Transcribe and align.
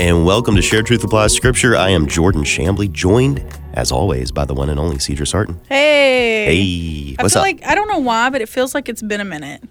And 0.00 0.24
welcome 0.24 0.54
to 0.54 0.62
Share 0.62 0.82
Truth 0.82 1.02
Applies 1.04 1.34
Scripture. 1.34 1.74
I 1.74 1.88
am 1.90 2.06
Jordan 2.06 2.42
Shambly, 2.42 2.92
joined 2.92 3.42
as 3.74 3.90
always 3.90 4.30
by 4.30 4.44
the 4.44 4.54
one 4.54 4.70
and 4.70 4.78
only 4.78 4.96
Cedra 4.96 5.26
Sarton. 5.26 5.58
Hey. 5.68 6.44
Hey, 6.46 7.16
I 7.18 7.22
what's 7.22 7.34
feel 7.34 7.42
up? 7.42 7.46
like 7.46 7.62
I 7.66 7.74
don't 7.74 7.87
know 8.00 8.06
why, 8.06 8.30
but 8.30 8.40
it 8.40 8.48
feels 8.48 8.74
like 8.74 8.88
it's 8.88 9.02
been 9.02 9.20
a 9.20 9.24
minute. 9.24 9.62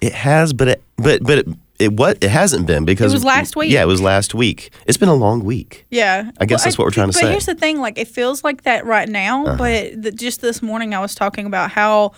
it 0.00 0.12
has, 0.12 0.52
but 0.52 0.68
it, 0.68 0.82
but 0.96 1.22
but 1.22 1.38
it, 1.38 1.48
it 1.78 1.92
what 1.92 2.22
it 2.22 2.30
hasn't 2.30 2.66
been 2.66 2.84
because 2.84 3.12
It 3.12 3.16
was 3.16 3.24
last 3.24 3.56
week. 3.56 3.70
Yeah, 3.70 3.82
it 3.82 3.86
was 3.86 4.00
last 4.00 4.34
week. 4.34 4.70
It's 4.86 4.96
been 4.98 5.08
a 5.08 5.14
long 5.14 5.44
week. 5.44 5.86
Yeah. 5.90 6.30
I 6.40 6.44
guess 6.46 6.64
that's 6.64 6.76
what 6.78 6.84
we're 6.84 6.90
trying 6.90 7.08
to 7.08 7.12
but 7.12 7.20
say. 7.20 7.22
Uh-huh. 7.24 7.30
here's 7.32 7.46
the 7.46 7.54
thing, 7.54 7.78
like 7.80 7.98
it 7.98 8.08
feels 8.08 8.42
like 8.44 8.62
that 8.62 8.84
right 8.84 9.08
now, 9.08 9.56
but 9.56 10.02
the, 10.02 10.10
just 10.12 10.40
this 10.40 10.60
morning 10.62 10.94
I 10.94 11.00
was 11.00 11.14
talking 11.14 11.46
about 11.46 11.70
how 11.70 12.12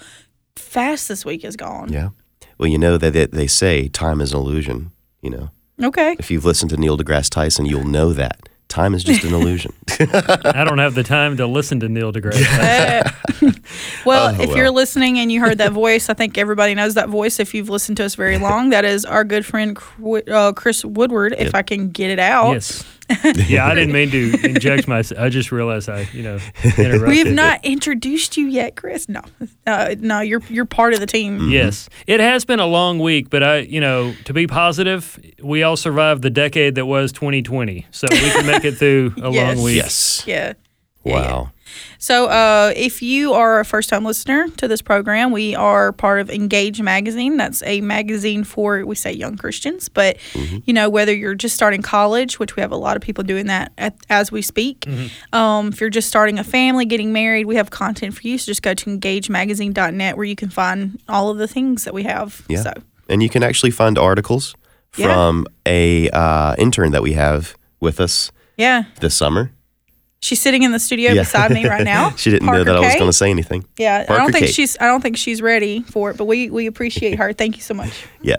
fast 0.57 1.09
this 1.09 1.25
week 1.25 1.43
has 1.43 1.57
gone. 1.57 1.93
Yeah. 1.93 2.11
Well, 2.59 2.69
you 2.69 2.79
know 2.79 2.97
that 2.99 3.13
they, 3.13 3.27
they 3.27 3.47
say 3.47 3.89
time 3.89 4.21
is 4.21 4.33
an 4.33 4.39
illusion. 4.39 4.93
You 5.23 5.31
know, 5.31 5.51
Okay. 5.83 6.17
if 6.19 6.31
you've 6.31 6.45
listened 6.45 6.71
to 6.71 6.77
Neil 6.77 6.97
deGrasse 6.99 7.31
Tyson, 7.31 7.65
you'll 7.67 7.85
know 7.85 8.13
that 8.13 8.49
time 8.71 8.95
is 8.95 9.05
just 9.05 9.25
an 9.25 9.35
illusion. 9.35 9.73
I 10.01 10.65
don't 10.65 10.79
have 10.79 10.95
the 10.95 11.03
time 11.03 11.37
to 11.37 11.47
listen 11.47 11.81
to 11.81 11.89
Neil 11.89 12.13
deGrasse. 12.13 13.17
Well, 14.05 14.35
Oh, 14.35 14.41
if 14.43 14.49
well. 14.49 14.57
you're 14.57 14.71
listening 14.71 15.19
and 15.19 15.31
you 15.31 15.41
heard 15.41 15.59
that 15.59 15.73
voice, 15.73 16.09
I 16.09 16.15
think 16.15 16.37
everybody 16.39 16.75
knows 16.75 16.95
that 16.95 17.09
voice 17.09 17.39
if 17.39 17.55
you've 17.55 17.69
listened 17.69 17.99
to 17.99 18.05
us 18.05 18.15
very 18.15 18.39
long. 18.39 18.71
That 18.71 18.85
is 18.85 19.05
our 19.05 19.25
good 19.25 19.45
friend 19.47 19.79
uh, 20.29 20.53
Chris 20.55 20.85
Woodward, 20.85 21.35
if 21.39 21.55
I 21.55 21.63
can 21.63 21.91
get 21.91 22.11
it 22.11 22.19
out. 22.19 22.53
yes. 22.53 22.85
Yeah, 23.49 23.67
I 23.67 23.75
didn't 23.75 23.93
mean 23.93 24.11
to 24.11 24.45
inject 24.49 24.87
myself. 24.89 25.21
I 25.21 25.29
just 25.29 25.51
realized 25.53 25.89
I, 25.89 26.07
you 26.13 26.23
know, 26.23 26.39
interrupted. 26.65 27.09
We 27.09 27.19
have 27.19 27.33
not 27.33 27.65
introduced 27.65 28.37
you 28.37 28.47
yet, 28.47 28.77
Chris. 28.77 29.09
No, 29.09 29.23
uh, 29.67 29.95
no, 29.99 30.21
you're 30.21 30.43
you're 30.49 30.65
part 30.65 30.95
of 30.95 31.01
the 31.01 31.07
team. 31.07 31.39
Mm-hmm. 31.39 31.51
Yes, 31.51 31.89
it 32.07 32.21
has 32.21 32.45
been 32.45 32.61
a 32.61 32.67
long 32.67 32.99
week, 32.99 33.31
but 33.31 33.43
I, 33.43 33.59
you 33.59 33.81
know, 33.81 34.15
to 34.25 34.33
be 34.33 34.47
positive, 34.47 35.19
we 35.43 35.63
all 35.63 35.77
survived 35.77 36.23
the 36.23 36.31
decade 36.31 36.75
that 36.77 36.87
was 36.87 37.13
2020, 37.13 37.87
so 37.91 38.07
we 38.11 38.19
can 38.19 38.47
make 38.47 38.65
it 38.65 38.73
through 38.79 39.15
a 39.23 39.31
Yes. 39.33 39.57
long 39.57 39.65
week. 39.65 39.77
yes. 39.77 40.25
Yeah. 40.27 40.53
Yeah, 41.05 41.13
yeah. 41.15 41.33
Wow. 41.33 41.51
So, 41.99 42.27
uh, 42.27 42.73
if 42.77 43.01
you 43.01 43.33
are 43.33 43.61
a 43.61 43.65
first 43.65 43.89
time 43.91 44.05
listener 44.05 44.49
to 44.57 44.67
this 44.67 44.83
program, 44.83 45.31
we 45.31 45.55
are 45.55 45.93
part 45.93 46.21
of 46.21 46.29
Engage 46.29 46.83
Magazine. 46.83 47.37
That's 47.37 47.63
a 47.63 47.81
magazine 47.81 48.43
for, 48.45 48.85
we 48.85 48.97
say 48.97 49.13
young 49.13 49.37
Christians, 49.37 49.89
but, 49.89 50.17
you 50.67 50.73
know, 50.73 50.91
whether 50.91 51.15
you're 51.15 51.37
just 51.37 51.55
starting 51.55 51.81
college, 51.81 52.39
which 52.41 52.57
we 52.57 52.61
have 52.61 52.73
a 52.73 52.77
lot 52.77 52.97
of 52.97 53.03
people 53.03 53.23
doing 53.23 53.47
that 53.47 53.73
at, 53.79 53.95
as 54.11 54.33
we 54.33 54.43
speak, 54.43 54.87
um, 55.33 55.69
if 55.69 55.81
you're 55.81 55.91
just 55.91 56.09
starting 56.09 56.39
a 56.41 56.45
family, 56.45 56.85
getting 56.85 57.13
married, 57.13 57.47
we 57.47 57.55
have 57.57 57.71
content 57.71 58.15
for 58.15 58.27
you. 58.27 58.37
So, 58.37 58.47
just 58.51 58.63
go 58.63 58.75
to 58.75 58.87
engagemagazine.net 58.91 60.17
where 60.17 60.27
you 60.27 60.37
can 60.37 60.51
find 60.51 61.01
all 61.09 61.31
of 61.31 61.39
the 61.39 61.49
things 61.49 61.85
that 61.85 61.95
we 61.95 62.03
have. 62.03 62.43
Yeah. 62.49 62.63
So, 62.63 62.73
And 63.09 63.23
you 63.23 63.29
can 63.29 63.43
actually 63.43 63.71
find 63.71 63.97
articles 63.97 64.55
Yeah. 64.97 65.15
from 65.15 65.47
a 65.67 66.11
uh, 66.11 66.57
intern 66.59 66.91
that 66.93 67.03
we 67.03 67.13
have 67.13 67.55
with 67.79 68.01
us 68.01 68.33
yeah. 68.57 68.85
this 69.01 69.15
summer. 69.15 69.53
She's 70.23 70.41
sitting 70.41 70.63
in 70.63 70.73
the 70.73 70.79
studio 70.79 71.13
Yeah. 71.13 71.23
beside 71.23 71.51
me 71.51 71.67
right 71.67 71.83
now. 71.85 72.11
she 72.17 72.31
didn't 72.31 72.45
know 72.47 72.53
Parker 72.53 72.65
that 72.73 72.77
I 72.77 72.81
was 72.81 72.95
going 72.95 73.07
to 73.09 73.13
say 73.13 73.31
anything. 73.31 73.65
Yeah, 73.79 74.05
I 74.09 74.19
don't 74.19 74.33
think 74.33 74.49
she's. 74.49 74.77
I 74.79 74.85
don't 74.87 75.01
think 75.01 75.17
she's 75.17 75.41
ready 75.41 75.83
for 75.83 76.11
it, 76.11 76.17
but 76.19 76.27
we 76.27 76.51
we 76.51 76.67
appreciate 76.67 77.19
her. 77.19 77.33
Thank 77.33 77.57
you 77.57 77.63
so 77.63 77.75
much. 77.75 77.91
Yeah. 78.23 78.37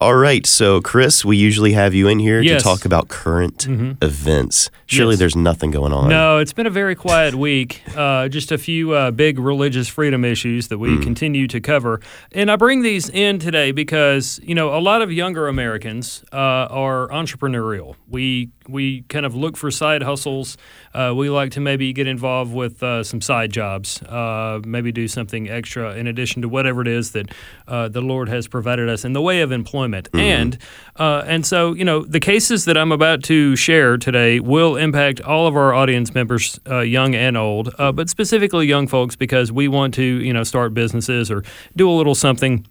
All 0.00 0.14
right. 0.14 0.46
So, 0.46 0.80
Chris, 0.80 1.24
we 1.24 1.36
usually 1.36 1.72
have 1.72 1.92
you 1.92 2.06
in 2.06 2.20
here 2.20 2.40
Yes. 2.40 2.62
to 2.62 2.68
talk 2.68 2.84
about 2.84 3.08
current 3.08 3.66
events. 4.00 4.70
Surely 4.86 5.14
Yes. 5.14 5.18
there's 5.18 5.36
nothing 5.36 5.72
going 5.72 5.92
on. 5.92 6.08
No, 6.08 6.38
it's 6.38 6.52
been 6.52 6.68
a 6.68 6.70
very 6.70 6.94
quiet 6.94 7.34
week. 7.48 7.82
Uh, 7.96 8.28
just 8.28 8.52
a 8.52 8.58
few 8.58 8.92
uh, 8.92 9.10
big 9.10 9.40
religious 9.40 9.88
freedom 9.88 10.24
issues 10.24 10.68
that 10.68 10.78
we 10.78 10.98
continue 11.00 11.48
to 11.48 11.60
cover. 11.60 12.00
And 12.30 12.48
I 12.48 12.54
bring 12.54 12.82
these 12.82 13.08
in 13.10 13.40
today 13.40 13.72
because, 13.72 14.38
you 14.44 14.54
know, 14.54 14.72
a 14.72 14.78
lot 14.78 15.02
of 15.02 15.10
younger 15.12 15.48
Americans 15.48 16.24
uh, 16.32 16.36
are 16.36 17.08
entrepreneurial. 17.08 17.96
We, 18.08 18.50
we 18.68 19.02
kind 19.08 19.26
of 19.26 19.34
look 19.34 19.56
for 19.56 19.68
side 19.72 20.04
hustles. 20.04 20.56
Uh, 20.94 21.12
we 21.16 21.28
like 21.28 21.50
to 21.52 21.60
maybe 21.60 21.92
get 21.92 22.06
involved 22.06 22.54
with 22.54 22.82
uh, 22.84 23.02
some 23.02 23.20
side 23.20 23.50
jobs, 23.50 24.00
uh, 24.04 24.60
maybe 24.64 24.92
do 24.92 25.08
something 25.08 25.50
extra 25.50 25.96
in 25.96 26.06
addition 26.06 26.40
to 26.42 26.48
whatever 26.48 26.82
it 26.82 26.88
is 26.88 27.10
that 27.12 27.30
uh, 27.66 27.88
the 27.88 28.00
Lord 28.00 28.28
has 28.28 28.46
provided 28.46 28.88
us 28.88 29.04
in 29.04 29.12
the 29.12 29.20
way 29.20 29.40
of 29.40 29.50
employment. 29.50 29.87
And 30.14 30.58
uh, 30.96 31.24
and 31.26 31.44
so 31.46 31.74
you 31.74 31.84
know 31.84 32.04
the 32.04 32.20
cases 32.20 32.64
that 32.64 32.76
I'm 32.76 32.92
about 32.92 33.22
to 33.24 33.56
share 33.56 33.96
today 33.96 34.40
will 34.40 34.76
impact 34.76 35.20
all 35.20 35.46
of 35.46 35.56
our 35.56 35.74
audience 35.74 36.14
members, 36.14 36.58
uh, 36.68 36.80
young 36.80 37.14
and 37.14 37.36
old, 37.36 37.74
uh, 37.78 37.92
but 37.92 38.08
specifically 38.08 38.66
young 38.66 38.86
folks 38.86 39.16
because 39.16 39.52
we 39.52 39.68
want 39.68 39.94
to 39.94 40.02
you 40.02 40.32
know 40.32 40.42
start 40.42 40.74
businesses 40.74 41.30
or 41.30 41.42
do 41.76 41.90
a 41.90 41.92
little 41.92 42.14
something 42.14 42.66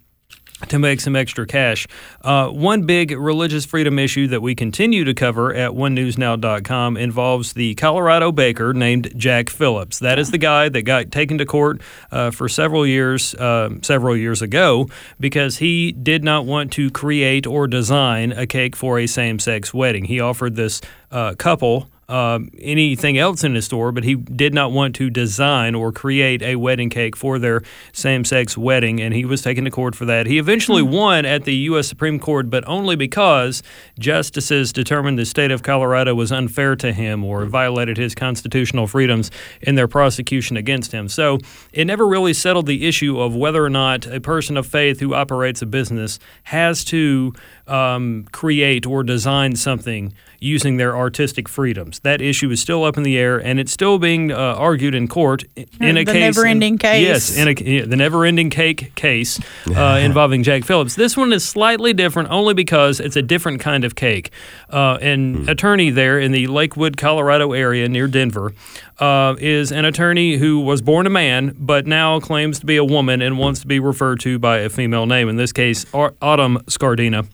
to 0.68 0.78
make 0.78 1.00
some 1.00 1.14
extra 1.14 1.46
cash. 1.46 1.86
Uh, 2.22 2.48
one 2.48 2.82
big 2.82 3.12
religious 3.12 3.64
freedom 3.64 3.98
issue 3.98 4.26
that 4.28 4.42
we 4.42 4.54
continue 4.54 5.04
to 5.04 5.14
cover 5.14 5.54
at 5.54 5.70
onenewsnow.com 5.70 6.96
involves 6.96 7.52
the 7.52 7.74
Colorado 7.76 8.32
baker 8.32 8.74
named 8.74 9.12
Jack 9.16 9.50
Phillips. 9.50 9.98
That 10.00 10.18
is 10.18 10.30
the 10.30 10.38
guy 10.38 10.68
that 10.68 10.82
got 10.82 11.10
taken 11.10 11.38
to 11.38 11.46
court 11.46 11.80
uh, 12.10 12.30
for 12.30 12.48
several 12.48 12.86
years, 12.86 13.34
uh, 13.34 13.70
several 13.82 14.16
years 14.16 14.42
ago, 14.42 14.88
because 15.20 15.58
he 15.58 15.92
did 15.92 16.24
not 16.24 16.44
want 16.44 16.72
to 16.72 16.90
create 16.90 17.46
or 17.46 17.66
design 17.66 18.32
a 18.32 18.46
cake 18.46 18.74
for 18.74 18.98
a 18.98 19.06
same-sex 19.06 19.72
wedding. 19.72 20.04
He 20.06 20.20
offered 20.20 20.56
this 20.56 20.80
uh, 21.10 21.34
couple 21.34 21.88
um, 22.08 22.50
anything 22.58 23.18
else 23.18 23.44
in 23.44 23.54
his 23.54 23.66
store, 23.66 23.92
but 23.92 24.02
he 24.02 24.14
did 24.14 24.54
not 24.54 24.72
want 24.72 24.94
to 24.96 25.10
design 25.10 25.74
or 25.74 25.92
create 25.92 26.40
a 26.42 26.56
wedding 26.56 26.88
cake 26.88 27.14
for 27.14 27.38
their 27.38 27.62
same 27.92 28.24
sex 28.24 28.56
wedding, 28.56 28.98
and 29.00 29.12
he 29.12 29.26
was 29.26 29.42
taken 29.42 29.64
to 29.64 29.70
court 29.70 29.94
for 29.94 30.06
that. 30.06 30.26
He 30.26 30.38
eventually 30.38 30.80
won 30.80 31.26
at 31.26 31.44
the 31.44 31.54
U.S. 31.54 31.86
Supreme 31.86 32.18
Court, 32.18 32.48
but 32.48 32.66
only 32.66 32.96
because 32.96 33.62
justices 33.98 34.72
determined 34.72 35.18
the 35.18 35.26
state 35.26 35.50
of 35.50 35.62
Colorado 35.62 36.14
was 36.14 36.32
unfair 36.32 36.76
to 36.76 36.92
him 36.92 37.22
or 37.24 37.44
violated 37.44 37.98
his 37.98 38.14
constitutional 38.14 38.86
freedoms 38.86 39.30
in 39.60 39.74
their 39.74 39.88
prosecution 39.88 40.56
against 40.56 40.92
him. 40.92 41.08
So 41.08 41.38
it 41.74 41.84
never 41.84 42.06
really 42.06 42.32
settled 42.32 42.66
the 42.66 42.86
issue 42.86 43.20
of 43.20 43.36
whether 43.36 43.62
or 43.62 43.70
not 43.70 44.06
a 44.06 44.20
person 44.20 44.56
of 44.56 44.66
faith 44.66 45.00
who 45.00 45.12
operates 45.12 45.60
a 45.60 45.66
business 45.66 46.18
has 46.44 46.84
to 46.86 47.34
um, 47.66 48.26
create 48.32 48.86
or 48.86 49.02
design 49.02 49.54
something 49.56 50.14
using 50.40 50.76
their 50.76 50.96
artistic 50.96 51.48
freedoms. 51.48 51.98
That 52.00 52.20
issue 52.20 52.50
is 52.50 52.60
still 52.60 52.84
up 52.84 52.96
in 52.96 53.02
the 53.02 53.18
air, 53.18 53.38
and 53.38 53.58
it's 53.58 53.72
still 53.72 53.98
being 53.98 54.30
uh, 54.32 54.36
argued 54.36 54.94
in 54.94 55.08
court 55.08 55.44
in 55.80 55.96
a 55.96 56.04
The 56.04 56.12
case. 56.12 56.36
never-ending 56.36 56.78
case. 56.78 57.02
Yes, 57.02 57.36
in 57.36 57.48
a, 57.48 57.54
the 57.82 57.96
never-ending 57.96 58.50
cake 58.50 58.94
case 58.94 59.40
uh, 59.76 60.00
involving 60.02 60.42
Jack 60.42 60.64
Phillips. 60.64 60.94
This 60.94 61.16
one 61.16 61.32
is 61.32 61.44
slightly 61.44 61.92
different, 61.92 62.30
only 62.30 62.54
because 62.54 63.00
it's 63.00 63.16
a 63.16 63.22
different 63.22 63.60
kind 63.60 63.84
of 63.84 63.94
cake. 63.94 64.30
Uh, 64.70 64.98
an 65.00 65.48
attorney 65.48 65.90
there 65.90 66.18
in 66.18 66.32
the 66.32 66.46
Lakewood, 66.46 66.96
Colorado 66.96 67.52
area 67.52 67.88
near 67.88 68.06
Denver 68.08 68.52
uh, 68.98 69.34
is 69.38 69.72
an 69.72 69.84
attorney 69.84 70.36
who 70.36 70.60
was 70.60 70.82
born 70.82 71.06
a 71.06 71.10
man, 71.10 71.54
but 71.58 71.86
now 71.86 72.20
claims 72.20 72.58
to 72.60 72.66
be 72.66 72.76
a 72.76 72.84
woman 72.84 73.22
and 73.22 73.38
wants 73.38 73.60
to 73.60 73.66
be 73.66 73.80
referred 73.80 74.20
to 74.20 74.38
by 74.38 74.58
a 74.58 74.68
female 74.68 75.06
name. 75.06 75.28
In 75.28 75.36
this 75.36 75.52
case, 75.52 75.84
Autumn 75.94 76.58
Scardina. 76.66 77.26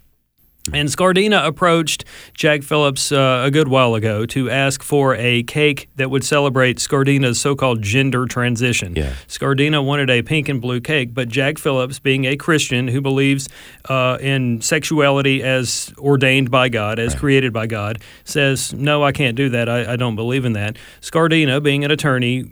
And 0.73 0.89
Scardina 0.89 1.47
approached 1.47 2.05
Jack 2.33 2.63
Phillips 2.63 3.13
uh, 3.13 3.43
a 3.45 3.51
good 3.51 3.69
while 3.69 3.95
ago 3.95 4.25
to 4.27 4.49
ask 4.49 4.83
for 4.83 5.15
a 5.15 5.43
cake 5.43 5.91
that 5.97 6.11
would 6.11 6.25
celebrate 6.25 6.79
Scardina's 6.79 7.39
so 7.39 7.55
called 7.55 7.83
gender 7.83 8.25
transition. 8.25 8.95
Yeah. 8.97 9.13
Scardina 9.29 9.85
wanted 9.85 10.09
a 10.09 10.23
pink 10.23 10.49
and 10.49 10.63
blue 10.63 10.81
cake, 10.81 11.13
but 11.13 11.29
Jack 11.29 11.59
Phillips, 11.59 11.99
being 11.99 12.25
a 12.25 12.37
Christian 12.37 12.89
who 12.89 13.03
believes 13.03 13.49
uh, 13.91 14.17
in 14.23 14.63
sexuality 14.63 15.43
as 15.43 15.93
ordained 15.99 16.51
by 16.51 16.71
God, 16.71 16.99
as 16.99 17.15
created 17.15 17.53
by 17.53 17.67
God, 17.67 18.01
says, 18.25 18.73
No, 18.73 19.05
I 19.05 19.13
can't 19.13 19.37
do 19.37 19.51
that. 19.51 19.69
I, 19.69 19.93
I 19.93 19.97
don't 19.97 20.17
believe 20.17 20.47
in 20.47 20.55
that. 20.55 20.79
Scardina, 21.03 21.63
being 21.63 21.85
an 21.85 21.91
attorney, 21.91 22.47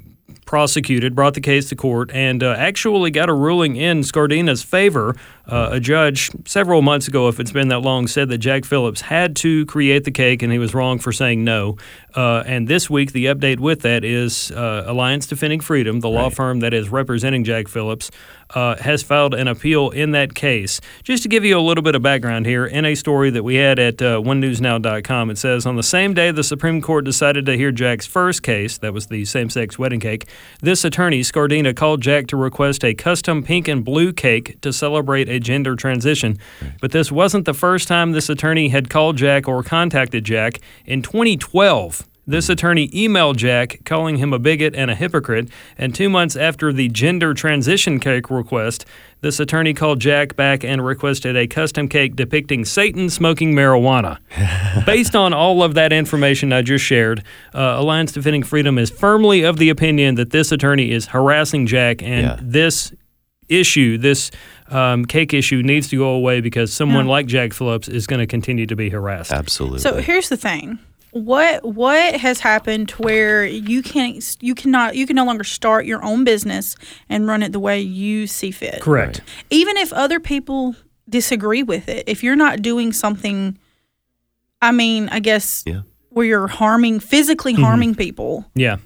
prosecuted, 0.45 1.15
brought 1.15 1.35
the 1.35 1.41
case 1.41 1.69
to 1.71 1.77
court, 1.77 2.11
and 2.13 2.43
uh, 2.43 2.55
actually 2.59 3.11
got 3.11 3.31
a 3.31 3.33
ruling 3.33 3.77
in 3.77 4.01
Scardina's 4.01 4.63
favor. 4.63 5.17
Uh, 5.47 5.71
a 5.73 5.81
judge 5.81 6.31
several 6.47 6.83
months 6.83 7.09
ago, 7.09 7.29
if 7.29 7.41
it's 7.41 7.51
been 7.51 7.69
that 7.69 7.81
long, 7.81 8.07
said 8.07 8.29
that 8.29 8.39
Jack 8.39 8.65
Phillips 8.65 9.01
had 9.01 9.35
to 9.37 9.67
create 9.67 10.05
the 10.05 10.11
cake 10.11 10.43
and 10.43 10.53
he 10.53 10.59
was 10.59 10.73
wrong 10.73 10.99
for 10.99 11.13
saying 11.13 11.43
no. 11.43 11.77
Uh, 12.15 12.43
and 12.47 12.69
this 12.69 12.89
week, 12.89 13.13
the 13.13 13.27
update 13.27 13.59
with 13.59 13.81
that 13.81 14.05
is 14.05 14.51
uh, 14.53 14.85
Alliance 14.87 15.27
Defending 15.27 15.61
Freedom, 15.61 16.01
the 16.01 16.09
law 16.09 16.29
firm 16.29 16.61
that 16.61 16.75
is 16.75 16.91
representing 16.91 17.43
Jack 17.43 17.69
Phillips, 17.69 18.11
uh, 18.55 18.77
has 18.77 19.03
filed 19.03 19.35
an 19.35 19.49
appeal 19.49 19.91
in 19.91 20.11
that 20.13 20.35
case. 20.35 20.81
Just 21.03 21.23
to 21.23 21.29
give 21.29 21.45
you 21.45 21.59
a 21.59 21.61
little 21.61 21.83
bit 21.83 21.95
of 21.95 22.03
background 22.03 22.47
here, 22.47 22.67
in 22.67 22.85
a 22.85 22.95
story 22.95 23.31
that 23.31 23.43
we 23.43 23.55
had 23.55 23.79
at 23.79 24.03
uh, 24.03 24.21
OneNewsNow.com, 24.21 25.31
it 25.31 25.39
says 25.39 25.65
on 25.67 25.77
the 25.77 25.83
same 25.83 26.15
day 26.15 26.31
the 26.31 26.45
Supreme 26.45 26.83
Court 26.83 27.05
decided 27.05 27.47
to 27.47 27.57
hear 27.57 27.73
Jack's 27.73 28.07
first 28.07 28.43
case, 28.43 28.79
that 28.79 28.93
was 28.93 29.07
the 29.07 29.25
same-sex 29.25 29.79
wedding 29.79 30.01
cake, 30.01 30.29
this 30.61 30.85
attorney 30.85 31.21
Scardina 31.21 31.75
called 31.75 32.03
Jack 32.03 32.27
to 32.29 32.37
request 32.37 32.85
a 32.85 32.95
custom 32.95 33.43
pink 33.43 33.69
and 33.69 33.85
blue 33.85 34.13
cake 34.13 34.61
to 34.61 34.73
celebrate 34.73 35.29
a 35.33 35.41
gender 35.41 35.75
transition. 35.75 36.39
But 36.81 36.93
this 36.93 37.11
wasn't 37.11 37.45
the 37.47 37.55
first 37.55 37.89
time 37.89 38.13
this 38.13 38.29
attorney 38.29 38.69
had 38.69 38.89
called 38.91 39.17
Jack 39.17 39.49
or 39.49 39.63
contacted 39.63 40.25
Jack. 40.25 40.61
In 40.87 41.03
2012. 41.03 42.07
This 42.25 42.49
attorney 42.49 42.87
emailed 42.91 43.35
Jack, 43.35 43.81
calling 43.85 44.19
him 44.19 44.33
a 44.33 44.39
bigot 44.39 44.77
and 44.77 44.93
a 44.93 44.95
hypocrite. 44.95 45.49
And 45.77 45.93
two 45.93 46.09
months 46.09 46.37
after 46.37 46.73
the 46.73 46.89
gender 46.89 47.35
transition 47.35 47.99
cake 47.99 48.31
request, 48.31 48.87
this 49.23 49.41
attorney 49.41 49.75
called 49.75 49.99
Jack 50.01 50.37
back 50.37 50.63
and 50.63 50.87
requested 50.87 51.37
a 51.37 51.49
custom 51.49 51.89
cake 51.89 52.15
depicting 52.15 52.65
Satan 52.65 53.11
smoking 53.11 53.55
marijuana. 53.55 54.19
Based 54.87 55.17
on 55.17 55.33
all 55.33 55.65
of 55.65 55.75
that 55.75 55.93
information 55.93 56.53
I 56.53 56.63
just 56.63 56.85
shared, 56.85 57.25
uh, 57.57 57.75
Alliance 57.79 58.13
Defending 58.13 58.45
Freedom 58.45 58.79
is 58.79 58.89
firmly 58.89 59.43
of 59.43 59.57
the 59.57 59.69
opinion 59.69 60.15
that 60.15 60.31
this 60.31 60.53
attorney 60.53 60.93
is 60.93 61.07
harassing 61.07 61.67
Jack, 61.67 62.05
and 62.05 62.23
Yeah. 62.23 62.39
this 62.41 62.93
issue, 63.53 63.99
this 63.99 64.31
um, 64.69 65.05
cake 65.05 65.35
issue, 65.35 65.63
needs 65.63 65.89
to 65.89 65.97
go 65.99 66.11
away 66.11 66.41
because 66.41 66.73
someone 66.73 67.07
like 67.07 67.27
Jack 67.27 67.53
Phillips 67.53 67.89
is 67.89 68.07
going 68.07 68.21
to 68.21 68.27
continue 68.27 68.67
to 68.67 68.77
be 68.77 68.91
harassed. 68.91 69.33
Absolutely. 69.33 69.81
So 69.81 69.97
here's 70.01 70.29
the 70.29 70.37
thing. 70.37 70.79
What 71.13 71.63
what 71.63 72.17
has 72.17 72.41
happened 72.41 72.89
to 72.91 73.03
where 73.03 73.45
you 73.45 73.83
can't 73.83 74.37
you 74.41 74.55
cannot 74.55 74.95
you 74.97 75.07
can 75.07 75.15
no 75.15 75.27
longer 75.27 75.45
start 75.45 75.85
your 75.85 76.03
own 76.03 76.25
business 76.25 76.75
and 77.11 77.27
run 77.27 77.43
it 77.43 77.53
the 77.53 77.61
way 77.61 77.81
you 77.81 78.27
see 78.27 78.51
fit. 78.51 78.81
Correct. 78.81 79.21
Even 79.51 79.77
if 79.77 79.93
other 79.93 80.19
people 80.21 80.75
disagree 81.07 81.63
with 81.63 81.91
it, 81.91 82.05
if 82.09 82.23
you're 82.23 82.35
not 82.37 82.63
doing 82.63 82.95
something 82.95 83.59
I 84.63 84.73
mean, 84.73 85.11
I 85.11 85.19
guess 85.21 85.65
Yeah. 85.67 85.83
where 86.09 86.25
you're 86.25 86.47
harming 86.47 87.01
physically 87.01 87.53
Mm-hmm. 87.53 87.63
harming 87.63 87.95
people, 87.95 88.47
Yeah. 88.55 88.77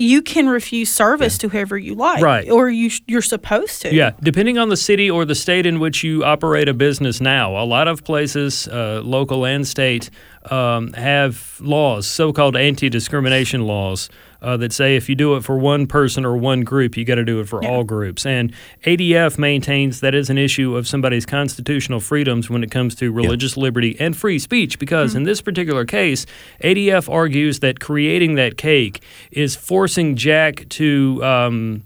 You 0.00 0.22
can 0.22 0.48
refuse 0.48 0.88
service 0.90 1.38
to 1.38 1.48
whoever 1.48 1.76
you 1.76 1.94
like, 1.94 2.22
Right. 2.22 2.48
Or 2.48 2.70
you 2.70 2.88
sh- 2.88 3.02
you're 3.08 3.20
supposed 3.20 3.82
to. 3.82 3.92
Yeah, 3.92 4.12
depending 4.22 4.56
on 4.56 4.68
the 4.68 4.76
city 4.76 5.10
or 5.10 5.24
the 5.24 5.34
state 5.34 5.66
in 5.66 5.80
which 5.80 6.04
you 6.04 6.22
operate 6.24 6.68
a 6.68 6.74
business 6.74 7.20
now, 7.20 7.56
a 7.60 7.64
lot 7.66 7.88
of 7.88 8.04
places, 8.04 8.68
uh, 8.68 9.02
local 9.04 9.44
and 9.44 9.66
state, 9.66 10.08
um, 10.52 10.92
have 10.92 11.56
laws, 11.60 12.06
so-called 12.06 12.56
anti-discrimination 12.56 13.62
laws, 13.62 14.08
uh, 14.40 14.56
that 14.56 14.72
say 14.72 14.96
if 14.96 15.08
you 15.08 15.14
do 15.14 15.34
it 15.36 15.44
for 15.44 15.58
one 15.58 15.86
person 15.86 16.24
or 16.24 16.36
one 16.36 16.62
group, 16.62 16.96
you 16.96 17.04
got 17.04 17.16
to 17.16 17.24
do 17.24 17.40
it 17.40 17.48
for 17.48 17.64
all 17.64 17.84
groups. 17.84 18.24
And 18.24 18.52
ADF 18.84 19.38
maintains 19.38 20.00
that 20.00 20.14
is 20.14 20.30
an 20.30 20.38
issue 20.38 20.76
of 20.76 20.86
somebody's 20.86 21.26
constitutional 21.26 22.00
freedoms 22.00 22.48
when 22.48 22.62
it 22.62 22.70
comes 22.70 22.94
to 22.96 23.10
religious 23.12 23.56
liberty 23.56 23.96
and 23.98 24.16
free 24.16 24.38
speech. 24.38 24.78
Because 24.78 25.14
in 25.14 25.24
this 25.24 25.40
particular 25.40 25.84
case, 25.84 26.26
ADF 26.62 27.08
argues 27.08 27.60
that 27.60 27.80
creating 27.80 28.36
that 28.36 28.56
cake 28.56 29.02
is 29.30 29.56
forcing 29.56 30.16
Jack 30.16 30.68
to. 30.70 31.22
Um, 31.24 31.84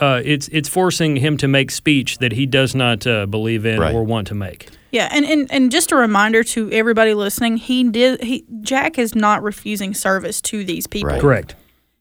uh, 0.00 0.22
it's 0.24 0.46
it's 0.48 0.68
forcing 0.68 1.16
him 1.16 1.36
to 1.38 1.48
make 1.48 1.72
speech 1.72 2.18
that 2.18 2.30
he 2.30 2.46
does 2.46 2.72
not 2.72 3.04
uh, 3.04 3.26
believe 3.26 3.66
in 3.66 3.80
Right. 3.80 3.92
or 3.92 4.04
want 4.04 4.28
to 4.28 4.34
make. 4.36 4.68
Yeah, 4.92 5.08
and, 5.10 5.24
and 5.26 5.50
and 5.52 5.72
just 5.72 5.90
a 5.92 5.96
reminder 5.96 6.44
to 6.44 6.70
everybody 6.70 7.14
listening, 7.14 7.56
he 7.56 7.82
did 7.90 8.22
he 8.22 8.44
Jack 8.60 8.96
is 8.98 9.14
not 9.14 9.42
refusing 9.42 9.94
service 9.94 10.40
to 10.42 10.64
these 10.64 10.86
people. 10.86 11.10
Right. 11.10 11.20
Correct. 11.20 11.56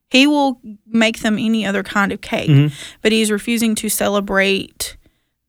He 0.09 0.25
will 0.27 0.61
make 0.87 1.19
them 1.19 1.37
any 1.37 1.65
other 1.65 1.83
kind 1.83 2.11
of 2.11 2.21
cake, 2.21 2.49
Mm-hmm. 2.49 2.73
but 3.01 3.11
he's 3.11 3.29
refusing 3.31 3.75
to 3.75 3.89
celebrate 3.89 4.95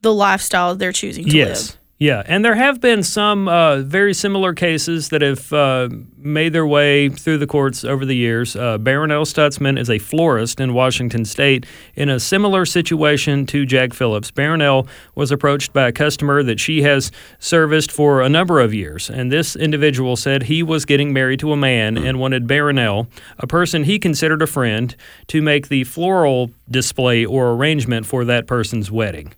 the 0.03 0.13
lifestyle 0.13 0.75
they're 0.75 0.93
choosing 0.93 1.27
to 1.27 1.37
Yes. 1.37 1.71
live. 1.71 1.78
Yeah, 2.01 2.23
and 2.27 2.45
there 2.45 2.55
have 2.55 2.81
been 2.81 3.03
some 3.03 3.49
uh, 3.49 3.79
very 3.79 4.15
similar 4.15 4.55
cases 4.55 5.09
that 5.09 5.21
have 5.21 5.53
uh, 5.53 5.89
made 6.17 6.53
their 6.53 6.67
way 6.67 7.09
through 7.09 7.39
the 7.39 7.47
courts 7.49 7.83
over 7.83 8.05
the 8.05 8.15
years. 8.15 8.55
Uh, 8.55 8.79
Barronelle 8.79 9.27
Stutzman 9.27 9.77
is 9.77 9.91
a 9.91 9.99
florist 9.99 10.61
in 10.61 10.75
Washington 10.75 11.25
State 11.25 11.67
in 11.97 12.09
a 12.09 12.21
similar 12.21 12.65
situation 12.65 13.47
to 13.47 13.67
Jack 13.67 13.95
Phillips. 13.95 14.31
Barronelle 14.31 14.87
was 15.17 15.33
approached 15.33 15.73
by 15.73 15.89
a 15.89 15.93
customer 15.93 16.45
that 16.45 16.61
she 16.61 16.83
has 16.83 17.11
serviced 17.41 17.91
for 17.91 18.23
a 18.23 18.29
number 18.29 18.61
of 18.61 18.73
years, 18.73 19.11
and 19.11 19.33
this 19.33 19.57
individual 19.57 20.15
said 20.15 20.45
he 20.45 20.63
was 20.63 20.85
getting 20.85 21.13
married 21.13 21.41
to 21.41 21.53
a 21.53 21.57
man 21.57 21.99
and 21.99 22.21
wanted 22.21 22.47
Barronelle, 22.47 23.09
a 23.41 23.49
person 23.49 23.83
he 23.83 23.99
considered 23.99 24.41
a 24.41 24.47
friend, 24.47 24.95
to 25.27 25.43
make 25.43 25.67
the 25.67 25.83
floral 25.83 26.53
display 26.71 27.25
or 27.25 27.51
arrangement 27.51 28.07
for 28.07 28.25
that 28.25 28.47
person's 28.47 28.89
wedding. 28.89 29.35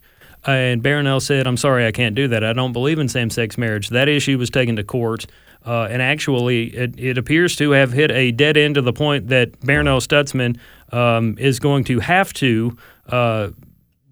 And 0.46 0.82
Barronelle 0.82 1.20
said, 1.20 1.46
I'm 1.46 1.56
sorry, 1.56 1.86
I 1.86 1.92
can't 1.92 2.14
do 2.14 2.28
that. 2.28 2.42
I 2.44 2.52
don't 2.52 2.72
believe 2.72 2.98
in 2.98 3.08
same 3.08 3.30
sex 3.30 3.58
marriage. 3.58 3.90
That 3.90 4.08
issue 4.08 4.38
was 4.38 4.50
taken 4.50 4.76
to 4.76 4.84
court. 4.84 5.26
Uh, 5.66 5.88
and 5.90 6.00
actually, 6.00 6.74
it, 6.74 6.98
it 6.98 7.18
appears 7.18 7.56
to 7.56 7.72
have 7.72 7.92
hit 7.92 8.10
a 8.10 8.32
dead 8.32 8.56
end 8.56 8.76
to 8.76 8.82
the 8.82 8.92
point 8.92 9.28
that 9.28 9.60
Barronelle 9.60 10.00
Stutzman 10.00 10.58
um, 10.94 11.36
is 11.38 11.60
going 11.60 11.84
to 11.84 12.00
have 12.00 12.32
to 12.34 12.76
uh, 13.08 13.50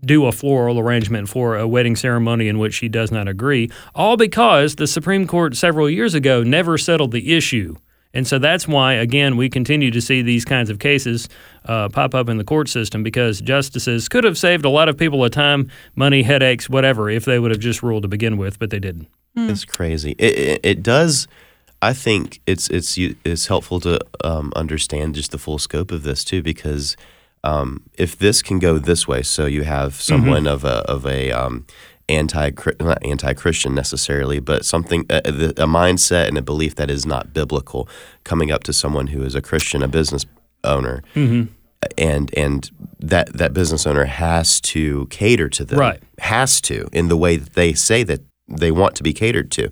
do 0.04 0.26
a 0.26 0.32
floral 0.32 0.78
arrangement 0.78 1.28
for 1.28 1.56
a 1.56 1.66
wedding 1.66 1.96
ceremony 1.96 2.48
in 2.48 2.58
which 2.58 2.74
she 2.74 2.88
does 2.88 3.10
not 3.10 3.28
agree, 3.28 3.70
all 3.94 4.16
because 4.16 4.76
the 4.76 4.86
Supreme 4.86 5.26
Court 5.26 5.56
several 5.56 5.88
years 5.88 6.14
ago 6.14 6.42
never 6.42 6.76
settled 6.76 7.12
the 7.12 7.34
issue. 7.34 7.76
And 8.14 8.26
so 8.26 8.38
that's 8.38 8.66
why, 8.66 8.94
again, 8.94 9.36
we 9.36 9.48
continue 9.50 9.90
to 9.90 10.00
see 10.00 10.22
these 10.22 10.44
kinds 10.44 10.70
of 10.70 10.78
cases 10.78 11.28
uh, 11.66 11.88
pop 11.90 12.14
up 12.14 12.28
in 12.28 12.38
the 12.38 12.44
court 12.44 12.68
system 12.68 13.02
because 13.02 13.40
justices 13.40 14.08
could 14.08 14.24
have 14.24 14.38
saved 14.38 14.64
a 14.64 14.70
lot 14.70 14.88
of 14.88 14.96
people 14.96 15.22
a 15.24 15.30
time, 15.30 15.70
money, 15.94 16.22
headaches, 16.22 16.70
whatever, 16.70 17.10
if 17.10 17.26
they 17.26 17.38
would 17.38 17.50
have 17.50 17.60
just 17.60 17.82
ruled 17.82 18.02
to 18.02 18.08
begin 18.08 18.38
with, 18.38 18.58
but 18.58 18.70
they 18.70 18.78
didn't. 18.78 19.08
It's 19.36 19.64
crazy. 19.64 20.16
It, 20.18 20.38
it, 20.38 20.60
it 20.64 20.82
does. 20.82 21.28
I 21.80 21.92
think 21.92 22.40
it's 22.44 22.68
it's 22.70 22.98
it's 22.98 23.46
helpful 23.46 23.78
to 23.80 24.00
um, 24.24 24.52
understand 24.56 25.14
just 25.14 25.30
the 25.30 25.38
full 25.38 25.58
scope 25.58 25.92
of 25.92 26.02
this 26.02 26.24
too, 26.24 26.42
because 26.42 26.96
um, 27.44 27.82
if 27.94 28.18
this 28.18 28.42
can 28.42 28.58
go 28.58 28.78
this 28.78 29.06
way, 29.06 29.22
so 29.22 29.46
you 29.46 29.62
have 29.62 29.94
someone 29.94 30.48
of 30.48 30.64
a 30.64 30.78
of 30.90 31.06
a 31.06 31.30
um, 31.30 31.66
anti 32.08 32.50
not 32.80 32.98
anti 33.04 33.32
Christian 33.34 33.74
necessarily, 33.74 34.40
but 34.40 34.64
something 34.64 35.04
a, 35.10 35.18
a 35.18 35.66
mindset 35.66 36.28
and 36.28 36.38
a 36.38 36.42
belief 36.42 36.74
that 36.76 36.90
is 36.90 37.06
not 37.06 37.32
biblical 37.32 37.88
coming 38.24 38.50
up 38.50 38.64
to 38.64 38.72
someone 38.72 39.08
who 39.08 39.22
is 39.22 39.34
a 39.34 39.42
Christian, 39.42 39.82
a 39.82 39.88
business 39.88 40.26
owner, 40.64 41.02
mm-hmm. 41.14 41.52
and 41.96 42.30
and 42.36 42.70
that 42.98 43.32
that 43.34 43.52
business 43.52 43.86
owner 43.86 44.04
has 44.04 44.60
to 44.62 45.06
cater 45.06 45.48
to 45.50 45.64
them, 45.64 45.78
Right. 45.78 46.02
Has 46.18 46.60
to 46.62 46.88
in 46.92 47.08
the 47.08 47.16
way 47.16 47.36
that 47.36 47.54
they 47.54 47.72
say 47.72 48.02
that 48.04 48.20
they 48.48 48.70
want 48.70 48.96
to 48.96 49.02
be 49.02 49.12
catered 49.12 49.50
to. 49.52 49.70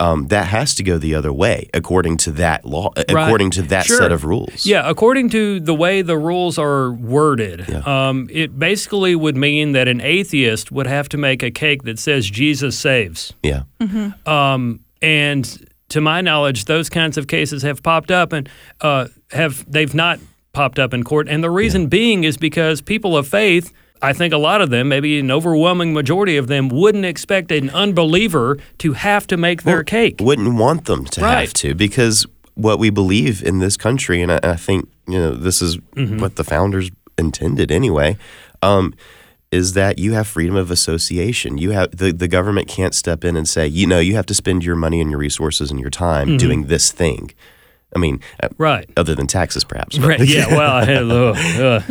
Um, 0.00 0.28
that 0.28 0.46
has 0.46 0.74
to 0.76 0.82
go 0.82 0.96
the 0.98 1.14
other 1.14 1.32
way 1.32 1.68
according 1.74 2.16
to 2.18 2.30
that 2.32 2.64
law, 2.64 2.90
according 2.96 3.50
to 3.52 3.62
that 3.62 3.84
Sure. 3.84 3.98
set 3.98 4.12
of 4.12 4.24
rules. 4.24 4.64
Yeah, 4.64 4.88
according 4.88 5.28
to 5.30 5.60
the 5.60 5.74
way 5.74 6.00
the 6.02 6.16
rules 6.16 6.58
are 6.58 6.90
worded, 6.92 7.70
um, 7.86 8.28
it 8.32 8.58
basically 8.58 9.14
would 9.14 9.36
mean 9.36 9.72
that 9.72 9.88
an 9.88 10.00
atheist 10.00 10.72
would 10.72 10.86
have 10.86 11.08
to 11.10 11.18
make 11.18 11.42
a 11.42 11.50
cake 11.50 11.82
that 11.82 11.98
says 11.98 12.30
Jesus 12.30 12.78
saves. 12.78 13.34
yeah, 13.42 13.62
Um, 14.26 14.80
and 15.02 15.66
to 15.90 16.00
my 16.00 16.20
knowledge, 16.20 16.64
those 16.64 16.88
kinds 16.88 17.18
of 17.18 17.26
cases 17.26 17.62
have 17.62 17.82
popped 17.82 18.10
up 18.10 18.32
and 18.32 18.48
uh, 18.80 19.06
have 19.32 19.70
they've 19.70 19.94
not 19.94 20.18
popped 20.52 20.78
up 20.78 20.94
in 20.94 21.04
court. 21.04 21.28
And 21.28 21.44
the 21.44 21.50
reason 21.50 21.88
being 21.88 22.24
is 22.24 22.36
because 22.36 22.80
people 22.80 23.16
of 23.16 23.28
faith, 23.28 23.72
I 24.02 24.12
think 24.12 24.32
a 24.32 24.38
lot 24.38 24.60
of 24.62 24.70
them, 24.70 24.88
maybe 24.88 25.18
an 25.20 25.30
overwhelming 25.30 25.92
majority 25.92 26.36
of 26.36 26.46
them, 26.46 26.68
wouldn't 26.68 27.04
expect 27.04 27.52
an 27.52 27.70
unbeliever 27.70 28.58
to 28.78 28.92
have 28.94 29.26
to 29.28 29.36
make 29.36 29.62
their 29.64 29.84
cake. 29.84 30.16
wouldn't 30.20 30.54
want 30.54 30.86
them 30.86 31.04
to 31.06 31.20
Right. 31.20 31.40
have 31.40 31.52
to 31.54 31.74
because 31.74 32.26
what 32.54 32.78
we 32.78 32.90
believe 32.90 33.42
in 33.42 33.58
this 33.58 33.76
country, 33.76 34.20
and 34.22 34.32
I, 34.32 34.40
I 34.42 34.56
think 34.56 34.88
you 35.06 35.18
know 35.18 35.32
this 35.34 35.60
is 35.62 35.76
Mm-hmm. 35.96 36.18
what 36.18 36.36
the 36.36 36.44
founders 36.44 36.90
intended 37.18 37.70
anyway, 37.70 38.16
um, 38.62 38.94
is 39.50 39.72
that 39.74 39.98
you 39.98 40.12
have 40.12 40.26
freedom 40.26 40.56
of 40.56 40.70
association. 40.70 41.58
You 41.58 41.70
have 41.72 41.96
the 41.96 42.12
the 42.12 42.28
government 42.28 42.68
can't 42.68 42.94
step 42.94 43.24
in 43.24 43.36
and 43.36 43.48
say, 43.48 43.66
you 43.66 43.86
know, 43.86 43.98
you 43.98 44.14
have 44.14 44.26
to 44.26 44.34
spend 44.34 44.64
your 44.64 44.76
money 44.76 45.00
and 45.00 45.10
your 45.10 45.18
resources 45.20 45.70
and 45.70 45.78
your 45.80 45.90
time 45.90 46.28
Mm-hmm. 46.28 46.36
doing 46.38 46.66
this 46.66 46.92
thing. 46.92 47.32
I 47.94 47.98
mean, 47.98 48.20
uh, 48.42 48.48
Right. 48.58 48.88
other 48.96 49.14
than 49.14 49.26
taxes, 49.26 49.64
perhaps. 49.64 49.98
but- 49.98 50.06
Right. 50.08 50.20
Yeah. 50.26 50.46
Well, 50.48 51.34
uh, 51.76 51.82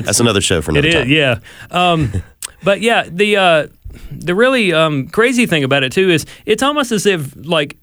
That's 0.00 0.20
another 0.20 0.40
show 0.40 0.60
for 0.62 0.70
It 0.72 0.84
another 0.84 0.88
is, 0.88 0.94
time. 0.94 1.08
yeah. 1.10 1.38
Um, 1.70 2.12
but 2.64 2.80
yeah, 2.80 3.04
the 3.10 3.36
uh, 3.36 3.66
the 4.10 4.34
really 4.34 4.72
um, 4.72 5.08
crazy 5.08 5.46
thing 5.46 5.64
about 5.64 5.82
it 5.82 5.92
too 5.92 6.08
is 6.10 6.26
it's 6.46 6.62
almost 6.62 6.92
as 6.92 7.06
if 7.06 7.34
like 7.36 7.76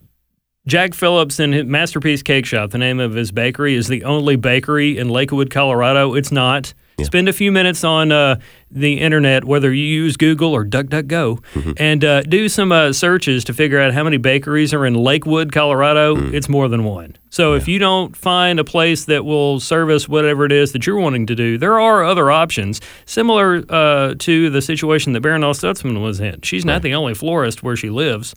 Jack 0.67 0.93
Phillips 0.93 1.39
and 1.39 1.53
his 1.53 1.65
Masterpiece 1.65 2.23
Cake 2.23 2.45
Shop, 2.45 2.71
the 2.71 2.77
name 2.77 2.99
of 2.99 3.13
his 3.13 3.31
bakery, 3.31 3.75
is 3.75 3.87
the 3.87 4.03
only 4.03 4.35
bakery 4.35 4.97
in 4.97 5.09
Lakewood, 5.09 5.49
Colorado. 5.49 6.13
It's 6.15 6.31
not. 6.31 6.73
Spend 7.03 7.27
a 7.27 7.33
few 7.33 7.51
minutes 7.51 7.83
on 7.83 8.11
uh, 8.11 8.39
the 8.71 8.99
internet, 9.01 9.43
whether 9.43 9.73
you 9.73 9.83
use 9.85 10.15
Google 10.17 10.53
or 10.53 10.63
DuckDuckGo, 10.65 11.43
Mm-hmm. 11.55 11.71
and 11.77 12.03
uh, 12.05 12.21
do 12.23 12.47
some 12.49 12.71
uh, 12.71 12.93
searches 12.93 13.43
to 13.45 13.53
figure 13.53 13.79
out 13.79 13.93
how 13.93 14.03
many 14.03 14.17
bakeries 14.17 14.73
are 14.73 14.85
in 14.85 14.93
Lakewood, 14.95 15.51
Colorado. 15.51 16.15
Mm. 16.15 16.33
It's 16.33 16.47
more 16.49 16.67
than 16.67 16.83
one. 16.83 17.15
So 17.29 17.53
if 17.53 17.67
you 17.67 17.79
don't 17.79 18.15
find 18.15 18.59
a 18.59 18.63
place 18.63 19.05
that 19.05 19.25
will 19.25 19.59
service 19.59 20.07
whatever 20.07 20.45
it 20.45 20.51
is 20.51 20.71
that 20.71 20.87
you're 20.87 20.97
wanting 20.97 21.25
to 21.27 21.35
do, 21.35 21.57
there 21.57 21.79
are 21.79 22.03
other 22.03 22.31
options, 22.31 22.79
similar 23.05 23.63
uh, 23.69 24.15
to 24.19 24.49
the 24.49 24.61
situation 24.61 25.13
that 25.13 25.21
Barronelle 25.23 25.53
Stutzman 25.53 26.01
was 26.01 26.19
in. 26.21 26.41
She's 26.41 26.63
not 26.65 26.81
the 26.81 26.93
only 26.95 27.13
florist 27.13 27.61
where 27.63 27.75
she 27.75 27.89
lives, 27.89 28.33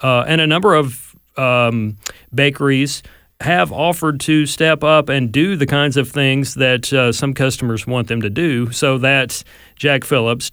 uh, 0.00 0.24
and 0.26 0.40
a 0.40 0.46
number 0.46 0.74
of 0.74 1.14
um, 1.38 1.96
bakeries 2.34 3.02
have 3.42 3.72
offered 3.72 4.20
to 4.20 4.46
step 4.46 4.82
up 4.82 5.08
and 5.08 5.32
do 5.32 5.56
the 5.56 5.66
kinds 5.66 5.96
of 5.96 6.10
things 6.10 6.54
that 6.54 6.92
uh, 6.92 7.12
some 7.12 7.34
customers 7.34 7.86
want 7.86 8.08
them 8.08 8.22
to 8.22 8.30
do 8.30 8.72
so 8.72 8.98
that 8.98 9.44
Jack 9.76 10.04
Phillips 10.04 10.50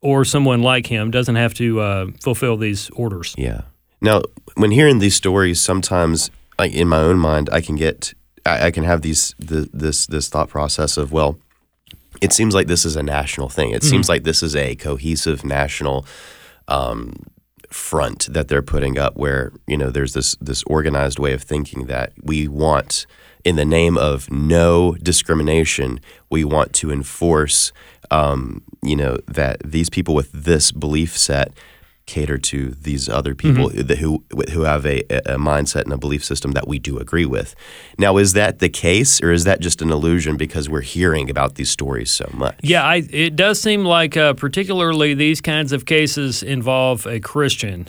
or 0.00 0.24
someone 0.24 0.62
like 0.62 0.86
him 0.86 1.10
doesn't 1.10 1.36
have 1.36 1.54
to 1.54 1.80
uh, 1.80 2.06
fulfill 2.22 2.56
these 2.56 2.90
orders. 2.90 3.34
Yeah. 3.36 3.62
Now, 4.00 4.22
when 4.56 4.70
hearing 4.70 4.98
these 5.00 5.14
stories, 5.14 5.60
sometimes, 5.60 6.30
like 6.58 6.72
in 6.72 6.88
my 6.88 7.00
own 7.00 7.18
mind, 7.18 7.48
I 7.52 7.60
can 7.60 7.76
get, 7.76 8.14
I, 8.46 8.66
I 8.66 8.70
can 8.70 8.84
have 8.84 9.02
these, 9.02 9.34
the, 9.38 9.68
this, 9.72 10.06
this 10.06 10.28
thought 10.28 10.48
process 10.48 10.96
of, 10.96 11.10
well, 11.10 11.38
it 12.20 12.32
seems 12.32 12.54
like 12.54 12.66
this 12.66 12.84
is 12.84 12.96
a 12.96 13.02
national 13.02 13.48
thing. 13.48 13.70
It 13.70 13.82
seems 13.82 14.08
like 14.08 14.24
this 14.24 14.42
is 14.42 14.56
a 14.56 14.74
cohesive 14.74 15.44
national 15.44 16.04
um, 16.66 17.14
front 17.68 18.32
that 18.32 18.48
they're 18.48 18.62
putting 18.62 18.98
up, 18.98 19.16
where 19.16 19.52
you 19.66 19.76
know 19.76 19.90
there's 19.90 20.14
this 20.14 20.36
this 20.40 20.62
organized 20.64 21.18
way 21.18 21.32
of 21.32 21.42
thinking 21.42 21.86
that 21.86 22.12
we 22.22 22.48
want, 22.48 23.06
in 23.44 23.56
the 23.56 23.64
name 23.64 23.96
of 23.96 24.30
no 24.30 24.94
discrimination, 25.02 26.00
we 26.30 26.44
want 26.44 26.72
to 26.74 26.90
enforce, 26.90 27.72
um, 28.10 28.62
you 28.82 28.96
know, 28.96 29.18
that 29.26 29.60
these 29.64 29.90
people 29.90 30.14
with 30.14 30.30
this 30.32 30.72
belief 30.72 31.16
set 31.16 31.52
cater 32.08 32.38
to 32.38 32.70
these 32.70 33.08
other 33.08 33.34
people 33.34 33.68
that 33.68 33.98
who 33.98 34.24
who 34.52 34.62
have 34.62 34.84
a, 34.86 35.00
a 35.10 35.36
mindset 35.36 35.82
and 35.82 35.92
a 35.92 35.98
belief 35.98 36.24
system 36.24 36.52
that 36.52 36.66
we 36.66 36.78
do 36.78 36.98
agree 36.98 37.26
with. 37.26 37.54
Now, 37.98 38.16
is 38.16 38.32
that 38.32 38.58
the 38.58 38.70
case, 38.70 39.22
or 39.22 39.30
is 39.30 39.44
that 39.44 39.60
just 39.60 39.82
an 39.82 39.90
illusion 39.90 40.36
because 40.36 40.68
we're 40.68 40.80
hearing 40.80 41.30
about 41.30 41.54
these 41.54 41.70
stories 41.70 42.10
so 42.10 42.28
much? 42.32 42.58
Yeah, 42.62 42.82
I, 42.82 43.06
it 43.10 43.36
does 43.36 43.60
seem 43.60 43.84
like 43.84 44.16
uh, 44.16 44.32
particularly 44.32 45.14
these 45.14 45.40
kinds 45.40 45.72
of 45.72 45.84
cases 45.84 46.42
involve 46.42 47.06
a 47.06 47.20
Christian. 47.20 47.88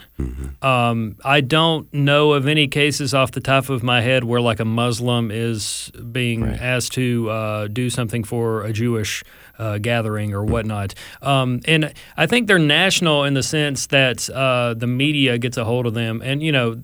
Um, 0.62 1.16
I 1.24 1.40
don't 1.40 1.92
know 1.94 2.34
of 2.34 2.46
any 2.46 2.68
cases 2.68 3.14
off 3.14 3.32
the 3.32 3.40
top 3.40 3.70
of 3.70 3.84
my 3.84 4.02
head 4.02 4.26
where 4.26 4.42
like 4.42 4.60
a 4.60 4.66
Muslim 4.66 5.32
is 5.32 5.92
being 6.12 6.44
asked 6.44 6.92
to 6.94 7.30
uh, 7.30 7.68
do 7.68 7.90
something 7.90 8.26
for 8.26 8.64
a 8.64 8.74
Jewish 8.74 9.24
uh, 9.60 9.78
gathering 9.78 10.34
or 10.34 10.44
whatnot. 10.44 10.96
Um, 11.22 11.60
and 11.66 11.94
I 12.18 12.25
think 12.25 12.48
they're 12.48 12.58
national 12.58 13.25
in 13.25 13.34
the 13.34 13.44
sense 13.44 13.88
that 13.88 14.30
uh, 14.30 14.74
the 14.74 14.88
media 14.88 15.38
gets 15.38 15.58
a 15.58 15.66
hold 15.66 15.86
of 15.86 15.94
them, 15.94 16.22
and 16.24 16.42
you 16.42 16.51
know 16.51 16.82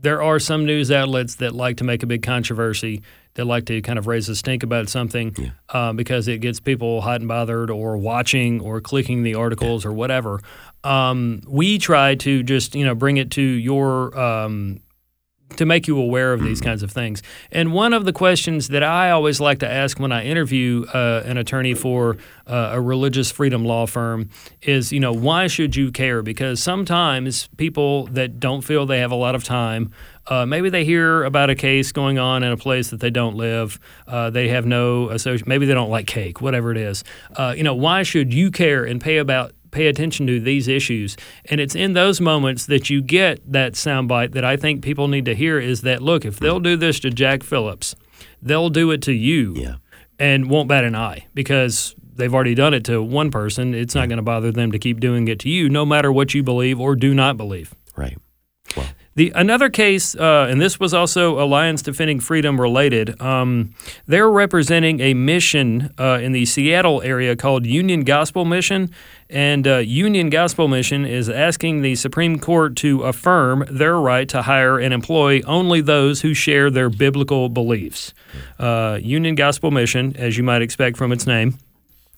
there 0.00 0.22
are 0.22 0.38
some 0.38 0.66
news 0.66 0.90
outlets 0.90 1.36
that 1.36 1.54
like 1.54 1.78
to 1.78 1.84
make 1.84 2.02
a 2.02 2.06
big 2.06 2.22
controversy. 2.22 3.02
That 3.34 3.46
like 3.46 3.66
to 3.66 3.82
kind 3.82 3.98
of 3.98 4.06
raise 4.06 4.28
a 4.28 4.36
stink 4.36 4.62
about 4.62 4.88
something 4.88 5.34
uh, 5.70 5.92
because 5.92 6.28
it 6.28 6.38
gets 6.38 6.60
people 6.60 7.00
hot 7.00 7.18
and 7.18 7.26
bothered 7.26 7.68
or 7.68 7.96
watching 7.96 8.60
or 8.60 8.80
clicking 8.80 9.24
the 9.24 9.34
articles 9.34 9.84
or 9.84 9.92
whatever. 9.92 10.38
Um, 10.84 11.40
we 11.48 11.78
try 11.78 12.14
to 12.14 12.44
just 12.44 12.76
you 12.76 12.84
know 12.84 12.94
bring 12.94 13.16
it 13.16 13.32
to 13.32 13.42
your 13.42 14.16
um, 14.16 14.78
to 15.56 15.66
make 15.66 15.86
you 15.86 15.98
aware 15.98 16.32
of 16.32 16.42
these 16.42 16.60
kinds 16.60 16.82
of 16.82 16.90
things. 16.90 17.22
And 17.52 17.72
one 17.72 17.92
of 17.92 18.04
the 18.04 18.12
questions 18.12 18.68
that 18.68 18.82
I 18.82 19.10
always 19.10 19.40
like 19.40 19.60
to 19.60 19.70
ask 19.70 20.00
when 20.00 20.12
I 20.12 20.24
interview 20.24 20.84
uh, 20.92 21.22
an 21.24 21.36
attorney 21.36 21.74
for 21.74 22.16
uh, 22.46 22.70
a 22.72 22.80
religious 22.80 23.30
freedom 23.30 23.64
law 23.64 23.86
firm 23.86 24.30
is, 24.62 24.92
you 24.92 25.00
know, 25.00 25.12
why 25.12 25.46
should 25.46 25.76
you 25.76 25.92
care? 25.92 26.22
Because 26.22 26.62
sometimes 26.62 27.48
people 27.56 28.06
that 28.08 28.40
don't 28.40 28.62
feel 28.62 28.86
they 28.86 28.98
have 28.98 29.12
a 29.12 29.16
lot 29.16 29.34
of 29.34 29.44
time, 29.44 29.92
uh, 30.26 30.46
maybe 30.46 30.70
they 30.70 30.84
hear 30.84 31.24
about 31.24 31.50
a 31.50 31.54
case 31.54 31.92
going 31.92 32.18
on 32.18 32.42
in 32.42 32.50
a 32.50 32.56
place 32.56 32.90
that 32.90 33.00
they 33.00 33.10
don't 33.10 33.36
live. 33.36 33.78
Uh, 34.08 34.30
they 34.30 34.48
have 34.48 34.66
no 34.66 35.10
association. 35.10 35.48
Maybe 35.48 35.66
they 35.66 35.74
don't 35.74 35.90
like 35.90 36.06
cake, 36.06 36.40
whatever 36.40 36.70
it 36.70 36.78
is. 36.78 37.04
Uh, 37.36 37.54
you 37.56 37.62
know, 37.62 37.74
why 37.74 38.02
should 38.02 38.32
you 38.32 38.50
care 38.50 38.84
and 38.84 39.00
pay 39.00 39.18
about 39.18 39.52
pay 39.74 39.88
attention 39.88 40.26
to 40.28 40.40
these 40.40 40.68
issues. 40.68 41.16
And 41.50 41.60
it's 41.60 41.74
in 41.74 41.92
those 41.92 42.20
moments 42.20 42.66
that 42.66 42.88
you 42.88 43.02
get 43.02 43.40
that 43.52 43.72
soundbite 43.74 44.32
that 44.32 44.44
I 44.44 44.56
think 44.56 44.82
people 44.82 45.08
need 45.08 45.24
to 45.26 45.34
hear 45.34 45.58
is 45.58 45.82
that 45.82 46.00
look, 46.00 46.24
if 46.24 46.38
they'll 46.38 46.60
do 46.60 46.76
this 46.76 47.00
to 47.00 47.10
Jack 47.10 47.42
Phillips, 47.42 47.94
they'll 48.40 48.70
do 48.70 48.90
it 48.92 49.02
to 49.02 49.12
you 49.12 49.54
Yeah. 49.56 49.74
and 50.18 50.48
won't 50.48 50.68
bat 50.68 50.84
an 50.84 50.94
eye 50.94 51.26
because 51.34 51.94
they've 52.16 52.32
already 52.32 52.54
done 52.54 52.72
it 52.72 52.84
to 52.84 53.02
one 53.02 53.30
person. 53.30 53.74
It's 53.74 53.94
not 53.94 54.08
going 54.08 54.18
to 54.18 54.22
bother 54.22 54.52
them 54.52 54.70
to 54.72 54.78
keep 54.78 55.00
doing 55.00 55.26
it 55.28 55.40
to 55.40 55.50
you, 55.50 55.68
no 55.68 55.84
matter 55.84 56.12
what 56.12 56.32
you 56.34 56.42
believe 56.44 56.80
or 56.80 56.94
do 56.94 57.12
not 57.12 57.36
believe. 57.36 57.74
Right. 57.96 58.16
The 59.16 59.32
another 59.34 59.70
case, 59.70 60.16
uh, 60.16 60.48
and 60.50 60.60
this 60.60 60.80
was 60.80 60.92
also 60.92 61.40
Alliance 61.40 61.82
Defending 61.82 62.18
Freedom 62.18 62.60
related. 62.60 63.20
Um, 63.20 63.74
they're 64.06 64.30
representing 64.30 65.00
a 65.00 65.14
mission 65.14 65.94
uh, 65.98 66.18
in 66.20 66.32
the 66.32 66.44
Seattle 66.46 67.00
area 67.02 67.36
called 67.36 67.64
Union 67.64 68.02
Gospel 68.02 68.44
Mission, 68.44 68.90
and 69.30 69.68
uh, 69.68 69.76
Union 69.78 70.30
Gospel 70.30 70.66
Mission 70.66 71.06
is 71.06 71.28
asking 71.28 71.82
the 71.82 71.94
Supreme 71.94 72.40
Court 72.40 72.74
to 72.76 73.02
affirm 73.02 73.64
their 73.70 73.96
right 73.98 74.28
to 74.30 74.42
hire 74.42 74.78
and 74.78 74.92
employ 74.92 75.42
only 75.42 75.80
those 75.80 76.22
who 76.22 76.34
share 76.34 76.68
their 76.68 76.90
biblical 76.90 77.48
beliefs. 77.48 78.12
Uh, 78.58 78.98
Union 79.00 79.36
Gospel 79.36 79.70
Mission, 79.70 80.16
as 80.16 80.36
you 80.36 80.42
might 80.42 80.60
expect 80.62 80.96
from 80.96 81.12
its 81.12 81.26
name 81.26 81.56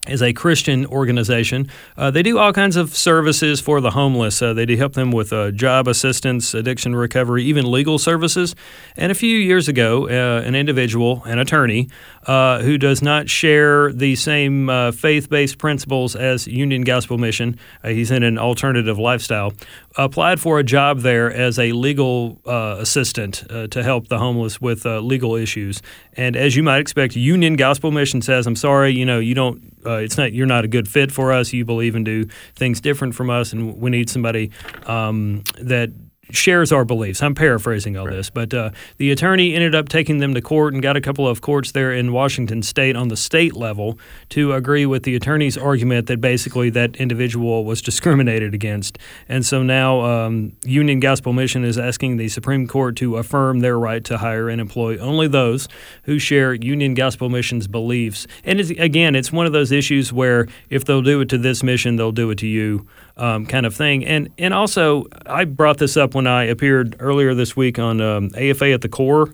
is 0.08 0.22
a 0.22 0.32
Christian 0.32 0.86
organization. 0.86 1.68
Uh, 1.96 2.10
they 2.10 2.22
do 2.22 2.38
all 2.38 2.52
kinds 2.52 2.76
of 2.76 2.96
services 2.96 3.60
for 3.60 3.80
the 3.80 3.90
homeless. 3.90 4.40
Uh, 4.40 4.52
they 4.52 4.66
do 4.66 4.76
help 4.76 4.94
them 4.94 5.10
with 5.10 5.32
uh, 5.32 5.50
job 5.50 5.88
assistance, 5.88 6.54
addiction 6.54 6.94
recovery, 6.94 7.44
even 7.44 7.70
legal 7.70 7.98
services. 7.98 8.54
And 8.96 9.10
a 9.12 9.14
few 9.14 9.36
years 9.36 9.68
ago, 9.68 10.08
uh, 10.08 10.42
an 10.42 10.54
individual, 10.54 11.22
an 11.24 11.38
attorney, 11.38 11.88
uh, 12.26 12.60
who 12.62 12.78
does 12.78 13.02
not 13.02 13.28
share 13.28 13.92
the 13.92 14.16
same 14.16 14.68
uh, 14.68 14.92
faith 14.92 15.28
based 15.28 15.58
principles 15.58 16.16
as 16.16 16.46
Union 16.46 16.82
Gospel 16.82 17.18
Mission, 17.18 17.58
he's 17.84 18.10
in 18.10 18.22
an 18.22 18.38
alternative 18.38 18.98
lifestyle, 18.98 19.52
applied 19.96 20.40
for 20.40 20.58
a 20.58 20.64
job 20.64 21.00
there 21.00 21.32
as 21.32 21.58
a 21.58 21.72
legal 21.72 22.40
assistant 22.46 23.44
to 23.70 23.82
help 23.82 24.08
the 24.08 24.18
homeless 24.18 24.60
with 24.60 24.84
legal 24.84 25.34
issues. 25.34 25.82
And 26.14 26.36
as 26.36 26.56
you 26.56 26.62
might 26.62 26.80
expect, 26.80 27.16
Union 27.16 27.56
Gospel 27.56 27.90
Mission 27.90 28.22
says, 28.22 28.46
I'm 28.46 28.56
sorry, 28.56 28.92
you 28.92 29.04
know, 29.04 29.18
you 29.18 29.34
don't 29.34 29.76
uh, 29.86 29.98
it's 29.98 30.18
not 30.18 30.32
you're 30.32 30.46
not 30.46 30.64
a 30.64 30.68
good 30.68 30.88
fit 30.88 31.12
for 31.12 31.32
us. 31.32 31.52
You 31.52 31.64
believe 31.64 31.94
and 31.94 32.04
do 32.04 32.26
things 32.54 32.80
different 32.80 33.14
from 33.14 33.30
us, 33.30 33.52
and 33.52 33.76
we 33.76 33.90
need 33.90 34.10
somebody 34.10 34.50
um, 34.86 35.44
that 35.60 35.92
shares 36.30 36.72
our 36.72 36.84
beliefs. 36.84 37.22
I'm 37.22 37.34
paraphrasing 37.34 37.96
all 37.96 38.06
this, 38.06 38.30
but 38.30 38.52
uh, 38.52 38.70
the 38.96 39.10
attorney 39.10 39.54
ended 39.54 39.74
up 39.74 39.88
taking 39.88 40.18
them 40.18 40.34
to 40.34 40.40
court 40.40 40.74
and 40.74 40.82
got 40.82 40.96
a 40.96 41.00
couple 41.00 41.26
of 41.26 41.40
courts 41.40 41.72
there 41.72 41.92
in 41.92 42.12
Washington 42.12 42.62
State 42.62 42.96
on 42.96 43.08
the 43.08 43.16
state 43.16 43.54
level 43.54 43.98
to 44.30 44.52
agree 44.52 44.86
with 44.86 45.04
the 45.04 45.14
attorney's 45.14 45.56
argument 45.56 46.06
that 46.08 46.20
basically 46.20 46.70
that 46.70 46.96
individual 46.96 47.64
was 47.64 47.80
discriminated 47.80 48.54
against. 48.54 48.98
And 49.28 49.44
so 49.44 49.62
now 49.62 50.00
um, 50.00 50.52
Union 50.64 51.00
Gospel 51.00 51.32
Mission 51.32 51.64
is 51.64 51.78
asking 51.78 52.16
the 52.16 52.28
Supreme 52.28 52.66
Court 52.66 52.96
to 52.96 53.16
affirm 53.16 53.60
their 53.60 53.78
right 53.78 54.02
to 54.04 54.18
hire 54.18 54.48
and 54.48 54.60
employ 54.60 54.98
only 54.98 55.28
those 55.28 55.68
who 56.04 56.18
share 56.18 56.54
Union 56.54 56.94
Gospel 56.94 57.28
Mission's 57.28 57.68
beliefs. 57.68 58.26
And 58.44 58.60
it's, 58.60 58.70
again, 58.70 59.14
it's 59.14 59.32
one 59.32 59.46
of 59.46 59.52
those 59.52 59.72
issues 59.72 60.12
where 60.12 60.48
if 60.70 60.84
they'll 60.84 61.02
do 61.02 61.20
it 61.20 61.28
to 61.30 61.38
this 61.38 61.62
mission, 61.62 61.96
they'll 61.96 62.12
do 62.12 62.30
it 62.30 62.38
to 62.38 62.46
you 62.46 62.86
um, 63.16 63.46
kind 63.46 63.66
of 63.66 63.74
thing. 63.74 64.04
And 64.04 64.28
and 64.38 64.52
also, 64.54 65.06
I 65.26 65.44
brought 65.44 65.78
this 65.78 65.96
up 65.96 66.14
when 66.14 66.26
I 66.26 66.44
appeared 66.44 66.96
earlier 67.00 67.34
this 67.34 67.56
week 67.56 67.78
on 67.78 68.00
um, 68.00 68.30
AFA 68.36 68.72
at 68.72 68.80
the 68.82 68.88
Core 68.88 69.32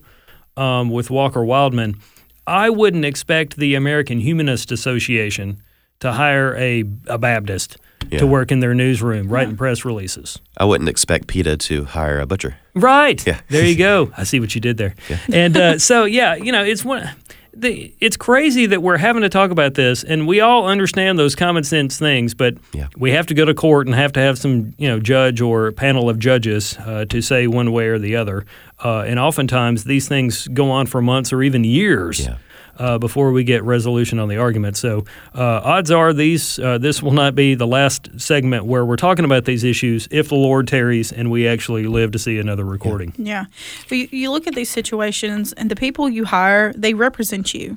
um, 0.57 0.91
with 0.91 1.11
Walker 1.11 1.41
Wildmon. 1.41 1.99
I 2.47 2.71
wouldn't 2.71 3.05
expect 3.05 3.57
the 3.57 3.75
American 3.77 4.19
Humanist 4.21 4.73
Association 4.73 5.63
to 6.01 6.13
hire 6.13 6.57
a, 6.57 6.83
a 7.07 7.17
Baptist 7.19 7.77
Yeah. 8.11 8.19
to 8.19 8.27
work 8.27 8.51
in 8.51 8.59
their 8.59 8.75
newsroom, 8.75 9.29
writing 9.29 9.57
press 9.57 9.85
releases. 9.85 10.41
I 10.57 10.65
wouldn't 10.65 10.89
expect 10.91 11.29
PETA 11.29 11.57
to 11.59 11.85
hire 11.85 12.19
a 12.19 12.27
butcher. 12.27 12.57
Right. 12.75 13.25
Yeah. 13.25 13.41
There 13.49 13.65
you 13.65 13.77
go. 13.77 14.11
I 14.17 14.25
see 14.25 14.41
what 14.41 14.53
you 14.57 14.61
did 14.61 14.77
there. 14.79 14.97
Yeah. 15.09 15.19
And 15.33 15.57
uh, 15.57 15.79
so, 15.79 16.05
yeah, 16.05 16.35
you 16.35 16.51
know, 16.51 16.65
it's 16.65 16.85
one. 16.85 17.09
The, 17.55 17.93
it's 18.01 18.17
crazy 18.17 18.65
that 18.67 18.83
we're 18.83 18.97
having 18.97 19.23
to 19.23 19.29
talk 19.29 19.51
about 19.51 19.75
this, 19.75 20.03
and 20.05 20.27
we 20.27 20.41
all 20.41 20.67
understand 20.67 21.19
those 21.19 21.35
common 21.35 21.65
sense 21.65 21.99
things, 21.99 22.33
but 22.33 22.55
Yeah. 22.73 22.87
we 22.97 23.11
have 23.11 23.27
to 23.27 23.35
go 23.35 23.45
to 23.45 23.53
court 23.53 23.87
and 23.87 23.95
have 23.95 24.13
to 24.13 24.21
have 24.21 24.39
some, 24.39 24.73
you 24.79 24.89
know, 24.89 24.99
judge 24.99 25.41
or 25.43 25.71
panel 25.73 26.09
of 26.09 26.19
judges 26.19 26.79
uh, 26.87 27.05
to 27.11 27.21
say 27.21 27.47
one 27.47 27.71
way 27.73 27.89
or 27.89 27.99
the 27.99 28.17
other. 28.17 28.47
Uh, 28.83 29.01
and 29.07 29.19
oftentimes 29.19 29.85
these 29.85 30.09
things 30.09 30.49
go 30.49 30.71
on 30.71 30.87
for 30.87 31.03
months 31.03 31.31
or 31.33 31.43
even 31.43 31.63
years. 31.63 32.21
Yeah. 32.21 32.37
Uh, 32.79 32.97
before 32.99 33.33
we 33.33 33.45
get 33.45 33.63
resolution 33.65 34.19
on 34.19 34.29
the 34.29 34.37
argument, 34.39 34.77
so 34.77 35.05
uh, 35.35 35.61
odds 35.63 35.91
are 35.91 36.13
these 36.13 36.59
uh, 36.59 36.79
this 36.79 37.03
will 37.03 37.13
not 37.13 37.35
be 37.35 37.55
the 37.55 37.67
last 37.67 38.09
segment 38.19 38.65
where 38.65 38.85
we're 38.85 38.97
talking 38.97 39.25
about 39.27 39.45
these 39.45 39.63
issues 39.63 40.09
if 40.11 40.31
the 40.31 40.35
Lord 40.37 40.69
tarries 40.69 41.13
and 41.13 41.31
we 41.31 41.47
actually 41.47 41.87
live 41.87 42.13
to 42.13 42.19
see 42.19 42.39
another 42.39 42.65
recording. 42.65 43.13
Yeah. 43.19 43.45
But 43.89 43.99
you, 43.99 44.09
you 44.11 44.31
look 44.31 44.47
at 44.47 44.55
these 44.55 44.71
situations, 44.71 45.53
and 45.53 45.71
the 45.71 45.77
people 45.77 46.09
you 46.09 46.25
hire, 46.25 46.73
they 46.73 46.95
represent 46.95 47.53
you. 47.53 47.77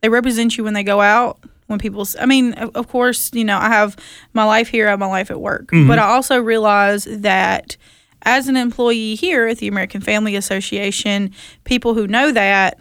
they 0.00 0.08
represent 0.08 0.58
you 0.58 0.64
when 0.64 0.74
they 0.74 0.82
go 0.82 1.00
out. 1.00 1.38
When 1.66 1.78
people, 1.78 2.04
i 2.18 2.26
mean, 2.26 2.54
of, 2.54 2.74
of 2.74 2.88
course, 2.88 3.30
you 3.32 3.44
know, 3.44 3.56
I 3.56 3.68
have 3.68 3.96
my 4.34 4.42
life 4.42 4.66
here, 4.68 4.88
I 4.88 4.90
have 4.90 4.98
my 4.98 5.06
life 5.06 5.30
at 5.30 5.40
work, 5.40 5.68
but 5.70 6.00
I 6.00 6.02
also 6.02 6.40
realize 6.40 7.04
that 7.04 7.76
as 8.22 8.48
an 8.48 8.56
employee 8.56 9.14
here 9.14 9.46
at 9.46 9.58
the 9.58 9.68
American 9.68 10.00
Family 10.00 10.34
Association, 10.36 11.32
people 11.64 11.94
who 11.94 12.08
know 12.08 12.32
that 12.32 12.78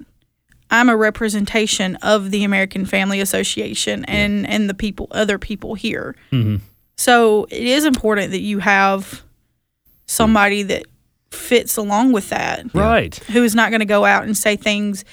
I'm 0.72 0.90
a 0.90 0.96
representation 0.98 1.96
of 1.98 2.32
the 2.32 2.44
American 2.44 2.86
Family 2.86 3.20
Association 3.22 4.06
and 4.06 4.48
and 4.48 4.70
the 4.70 4.74
people 4.74 5.08
other 5.12 5.38
people 5.40 5.74
here. 5.76 6.16
Mm-hmm. 6.32 6.58
So 6.98 7.46
it 7.50 7.64
is 7.64 7.86
important 7.86 8.32
that 8.32 8.42
you 8.42 8.60
have 8.60 9.24
somebody 10.06 10.64
that 10.64 10.84
fits 11.32 11.78
along 11.78 12.12
with 12.12 12.30
that, 12.30 12.66
Right. 12.74 13.16
who 13.16 13.44
is 13.44 13.56
not 13.56 13.70
going 13.70 13.80
to 13.82 13.86
go 13.86 14.04
out 14.06 14.24
and 14.24 14.36
say 14.38 14.56
things 14.56 15.06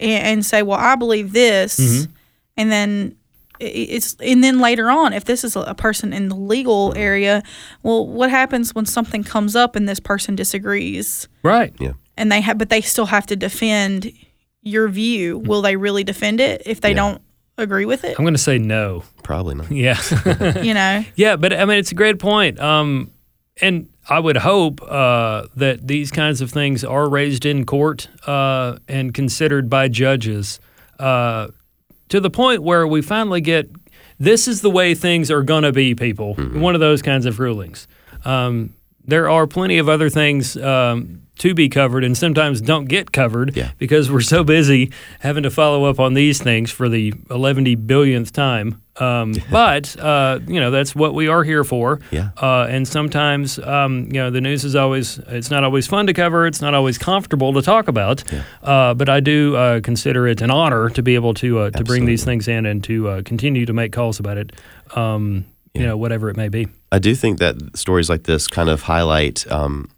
and, 0.00 0.26
and 0.26 0.46
say, 0.46 0.62
"Well, 0.62 0.78
I 0.78 0.94
believe 0.96 1.32
this," 1.32 1.78
mm-hmm. 1.78 2.12
and 2.56 2.72
then 2.72 3.16
it's 3.60 4.16
and 4.20 4.42
then 4.42 4.58
later 4.60 4.90
on, 4.90 5.12
if 5.12 5.24
this 5.24 5.44
is 5.44 5.54
a 5.56 5.60
a 5.60 5.74
person 5.74 6.12
in 6.12 6.28
the 6.28 6.36
legal 6.36 6.92
area, 6.96 7.42
well, 7.82 8.06
what 8.06 8.30
happens 8.30 8.74
when 8.74 8.86
something 8.86 9.22
comes 9.24 9.54
up 9.54 9.76
and 9.76 9.88
this 9.88 10.00
person 10.00 10.34
disagrees? 10.36 11.28
Right. 11.42 11.72
Yeah. 11.78 11.92
and 12.16 12.30
they 12.32 12.40
have 12.40 12.58
but 12.58 12.68
they 12.68 12.80
still 12.80 13.06
have 13.06 13.26
to 13.26 13.36
defend 13.36 14.12
your 14.64 14.88
view 14.88 15.38
will 15.38 15.62
they 15.62 15.76
really 15.76 16.02
defend 16.04 16.40
it 16.40 16.62
if 16.66 16.80
they 16.80 16.90
Yeah. 16.90 16.94
don't 16.96 17.22
agree 17.56 17.84
with 17.84 18.02
it 18.02 18.18
I'm 18.18 18.24
going 18.24 18.34
to 18.34 18.38
say 18.38 18.58
no. 18.58 19.04
Probably 19.22 19.54
not. 19.54 19.70
Yeah. 19.70 20.00
you 20.60 20.74
know 20.74 21.04
Yeah, 21.14 21.36
but 21.36 21.52
I 21.52 21.64
mean, 21.64 21.78
it's 21.78 21.92
a 21.92 21.94
great 21.94 22.18
point. 22.18 22.58
Um, 22.58 23.12
and 23.60 23.88
I 24.08 24.18
would 24.18 24.36
hope 24.38 24.82
uh, 24.82 25.46
that 25.56 25.86
these 25.86 26.10
kinds 26.10 26.40
of 26.40 26.50
things 26.50 26.82
are 26.84 27.08
raised 27.08 27.46
in 27.46 27.64
court 27.64 28.08
uh, 28.26 28.78
and 28.88 29.14
considered 29.14 29.70
by 29.70 29.86
judges 29.88 30.58
uh, 30.98 31.48
to 32.08 32.20
the 32.20 32.30
point 32.30 32.62
where 32.64 32.86
we 32.86 33.00
finally 33.02 33.40
get 33.40 33.70
this 34.18 34.46
is 34.48 34.60
the 34.60 34.70
way 34.70 34.94
things 34.94 35.30
are 35.30 35.42
going 35.42 35.62
to 35.62 35.72
be, 35.72 35.94
people. 35.94 36.34
One 36.34 36.74
of 36.74 36.80
those 36.80 37.02
kinds 37.02 37.26
of 37.26 37.38
rulings. 37.40 37.86
Um, 38.24 38.74
there 39.06 39.28
are 39.28 39.46
plenty 39.46 39.78
of 39.78 39.88
other 39.88 40.08
things 40.08 40.56
um, 40.56 41.20
to 41.38 41.52
be 41.52 41.68
covered 41.68 42.04
and 42.04 42.16
sometimes 42.16 42.60
don't 42.60 42.84
get 42.86 43.10
covered 43.12 43.56
Yeah. 43.56 43.72
because 43.78 44.10
we're 44.10 44.20
so 44.20 44.44
busy 44.44 44.92
having 45.20 45.42
to 45.42 45.50
follow 45.50 45.84
up 45.84 45.98
on 46.00 46.14
these 46.14 46.40
things 46.40 46.70
for 46.70 46.88
the 46.88 47.12
11 47.30 47.64
billionth 47.86 48.32
time. 48.32 48.80
Um, 48.96 49.34
but, 49.50 49.98
uh, 49.98 50.38
you 50.46 50.60
know, 50.60 50.70
that's 50.70 50.94
what 50.94 51.12
we 51.12 51.26
are 51.26 51.42
here 51.42 51.64
for. 51.64 51.98
Yeah. 52.12 52.30
Uh, 52.40 52.66
and 52.70 52.86
sometimes, 52.86 53.58
um, 53.58 54.04
you 54.06 54.12
know, 54.20 54.30
the 54.30 54.40
news 54.40 54.64
is 54.64 54.76
always, 54.76 55.18
it's 55.26 55.50
not 55.50 55.64
always 55.64 55.86
fun 55.88 56.06
to 56.06 56.12
cover. 56.14 56.46
It's 56.46 56.60
not 56.62 56.72
always 56.72 56.96
comfortable 56.98 57.52
to 57.54 57.62
talk 57.62 57.88
about. 57.88 58.22
Uh, 58.62 58.94
but 58.94 59.08
I 59.08 59.18
do 59.20 59.56
uh, 59.56 59.80
consider 59.80 60.28
it 60.28 60.40
an 60.40 60.52
honor 60.52 60.88
to 60.90 61.02
be 61.02 61.16
able 61.16 61.34
to, 61.34 61.58
uh, 61.58 61.70
to 61.72 61.82
bring 61.84 62.04
these 62.06 62.24
things 62.24 62.46
in 62.46 62.64
and 62.64 62.82
to 62.84 63.08
uh, 63.08 63.22
continue 63.22 63.66
to 63.66 63.72
make 63.72 63.92
calls 63.92 64.20
about 64.20 64.38
it, 64.38 64.52
um, 64.94 65.44
you 65.74 65.84
know, 65.84 65.96
whatever 65.96 66.30
it 66.30 66.36
may 66.36 66.48
be. 66.48 66.68
I 66.92 66.98
do 66.98 67.14
think 67.14 67.38
that 67.40 67.76
stories 67.76 68.08
like 68.08 68.24
this 68.24 68.46
kind 68.46 68.68
of 68.68 68.82
highlight, 68.82 69.50
um, 69.50 69.90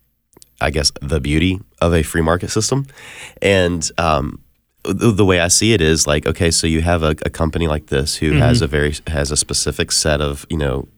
I 0.60 0.70
guess, 0.70 0.90
the 1.02 1.20
beauty 1.20 1.60
of 1.80 1.94
a 1.94 2.02
free 2.02 2.22
market 2.22 2.50
system. 2.50 2.86
And 3.42 3.88
um, 3.98 4.40
the, 4.84 5.12
the 5.12 5.24
way 5.24 5.40
I 5.40 5.48
see 5.48 5.74
it 5.74 5.80
is 5.80 6.06
like, 6.06 6.26
okay, 6.26 6.50
so 6.50 6.66
you 6.66 6.80
have 6.80 7.02
a, 7.02 7.10
a 7.24 7.30
company 7.30 7.68
like 7.68 7.86
this 7.86 8.16
who 8.16 8.32
has 8.32 8.62
a 8.62 8.66
very 8.66 8.94
has 9.06 9.30
a 9.30 9.36
specific 9.36 9.92
set 9.92 10.20
of 10.20 10.46
you 10.48 10.56
know 10.56 10.88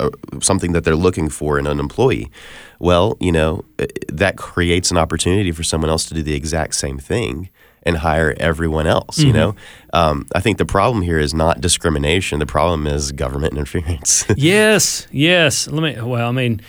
uh, 0.00 0.10
something 0.40 0.72
that 0.72 0.84
they're 0.84 0.96
looking 0.96 1.28
for 1.28 1.58
in 1.58 1.66
an 1.66 1.78
employee. 1.78 2.30
Well, 2.78 3.16
you 3.20 3.32
know 3.32 3.64
that 4.08 4.36
creates 4.36 4.90
an 4.90 4.96
opportunity 4.96 5.52
for 5.52 5.62
someone 5.62 5.90
else 5.90 6.04
to 6.06 6.14
do 6.14 6.22
the 6.22 6.34
exact 6.34 6.74
same 6.74 6.98
thing 6.98 7.50
and 7.84 7.98
hire 7.98 8.34
everyone 8.38 8.86
else. 8.86 9.18
You 9.18 9.32
know, 9.32 9.54
um, 9.92 10.26
I 10.34 10.40
think 10.40 10.58
the 10.58 10.64
problem 10.64 11.02
here 11.02 11.18
is 11.18 11.34
not 11.34 11.60
discrimination. 11.60 12.38
The 12.38 12.46
problem 12.46 12.86
is 12.86 13.12
government 13.12 13.52
interference. 13.52 14.24
yes, 14.36 15.06
yes. 15.10 15.68
Let 15.68 15.82
me. 15.82 16.02
Well, 16.02 16.28
I 16.28 16.32
mean, 16.32 16.60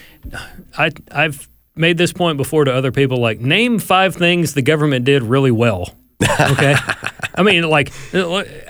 I 0.78 0.92
I've 1.12 1.50
made 1.76 1.98
this 1.98 2.14
point 2.14 2.38
before 2.38 2.66
to 2.66 2.74
other 2.74 2.92
people. 2.92 3.20
Like, 3.20 3.40
name 3.40 3.80
five 3.80 4.16
things 4.16 4.54
the 4.54 4.62
government 4.62 5.06
did 5.06 5.24
really 5.24 5.52
well. 5.52 5.94
Okay. 6.22 6.76
I 7.36 7.44
mean, 7.44 7.64
like, 7.64 7.92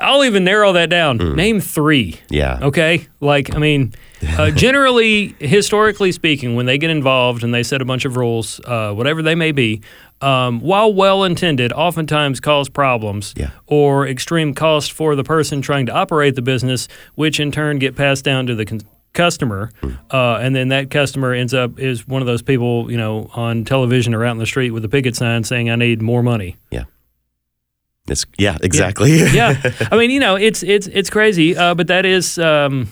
I'll 0.02 0.26
even 0.26 0.44
narrow 0.44 0.74
that 0.74 0.90
down. 0.90 1.18
Name 1.36 1.60
three. 1.60 2.20
yeah. 2.30 2.60
Okay. 2.62 3.08
Like, 3.20 3.56
I 3.56 3.60
mean, 3.60 3.94
uh, 4.38 4.51
generally, 4.55 5.36
historically 5.39 6.12
speaking, 6.12 6.55
when 6.55 6.65
they 6.65 6.77
get 6.77 6.89
involved 6.89 7.43
and 7.43 7.53
they 7.53 7.63
set 7.63 7.81
a 7.81 7.86
bunch 7.86 8.05
of 8.05 8.15
rules, 8.17 8.60
uh, 8.65 8.93
whatever 8.93 9.22
they 9.22 9.36
may 9.36 9.51
be, 9.51 9.81
um, 10.22 10.60
while 10.62 10.93
well 10.93 11.24
intended, 11.24 11.74
oftentimes 11.74 12.39
cause 12.39 12.69
problems 12.69 13.34
Yeah. 13.38 13.50
or 13.67 14.07
extreme 14.07 14.53
cost 14.53 14.91
for 14.93 15.15
the 15.15 15.24
person 15.24 15.62
trying 15.62 15.86
to 15.88 15.91
operate 15.93 16.36
the 16.36 16.41
business, 16.41 16.88
which 17.15 17.39
in 17.39 17.51
turn 17.51 17.79
get 17.79 17.95
passed 17.95 18.24
down 18.24 18.48
to 18.48 18.55
the 18.55 18.65
con- 18.65 18.81
customer. 19.13 19.72
Uh, 20.12 20.36
and 20.41 20.55
then 20.55 20.69
that 20.69 20.89
customer 20.89 21.34
ends 21.34 21.53
up 21.53 21.79
is 21.79 22.07
one 22.07 22.22
of 22.22 22.25
those 22.25 22.41
people, 22.41 22.89
you 22.91 22.98
know, 22.98 23.29
on 23.34 23.63
television 23.65 24.13
or 24.13 24.25
out 24.25 24.31
in 24.31 24.38
the 24.39 24.45
street 24.45 24.71
with 24.71 24.84
a 24.86 24.89
picket 24.89 25.15
sign 25.15 25.43
saying, 25.43 25.69
I 25.69 25.75
need 25.75 26.01
more 26.01 26.23
money. 26.23 26.58
It's 28.08 28.23
yeah, 28.38 28.58
exactly. 28.62 29.17
yeah, 29.34 29.60
I 29.91 29.97
mean, 29.97 30.12
you 30.12 30.19
know, 30.19 30.36
it's 30.36 30.62
it's 30.62 30.86
it's 30.86 31.10
crazy, 31.10 31.58
uh, 31.58 31.73
but 31.73 31.88
that 31.88 32.06
is 32.06 32.38
um, 32.38 32.88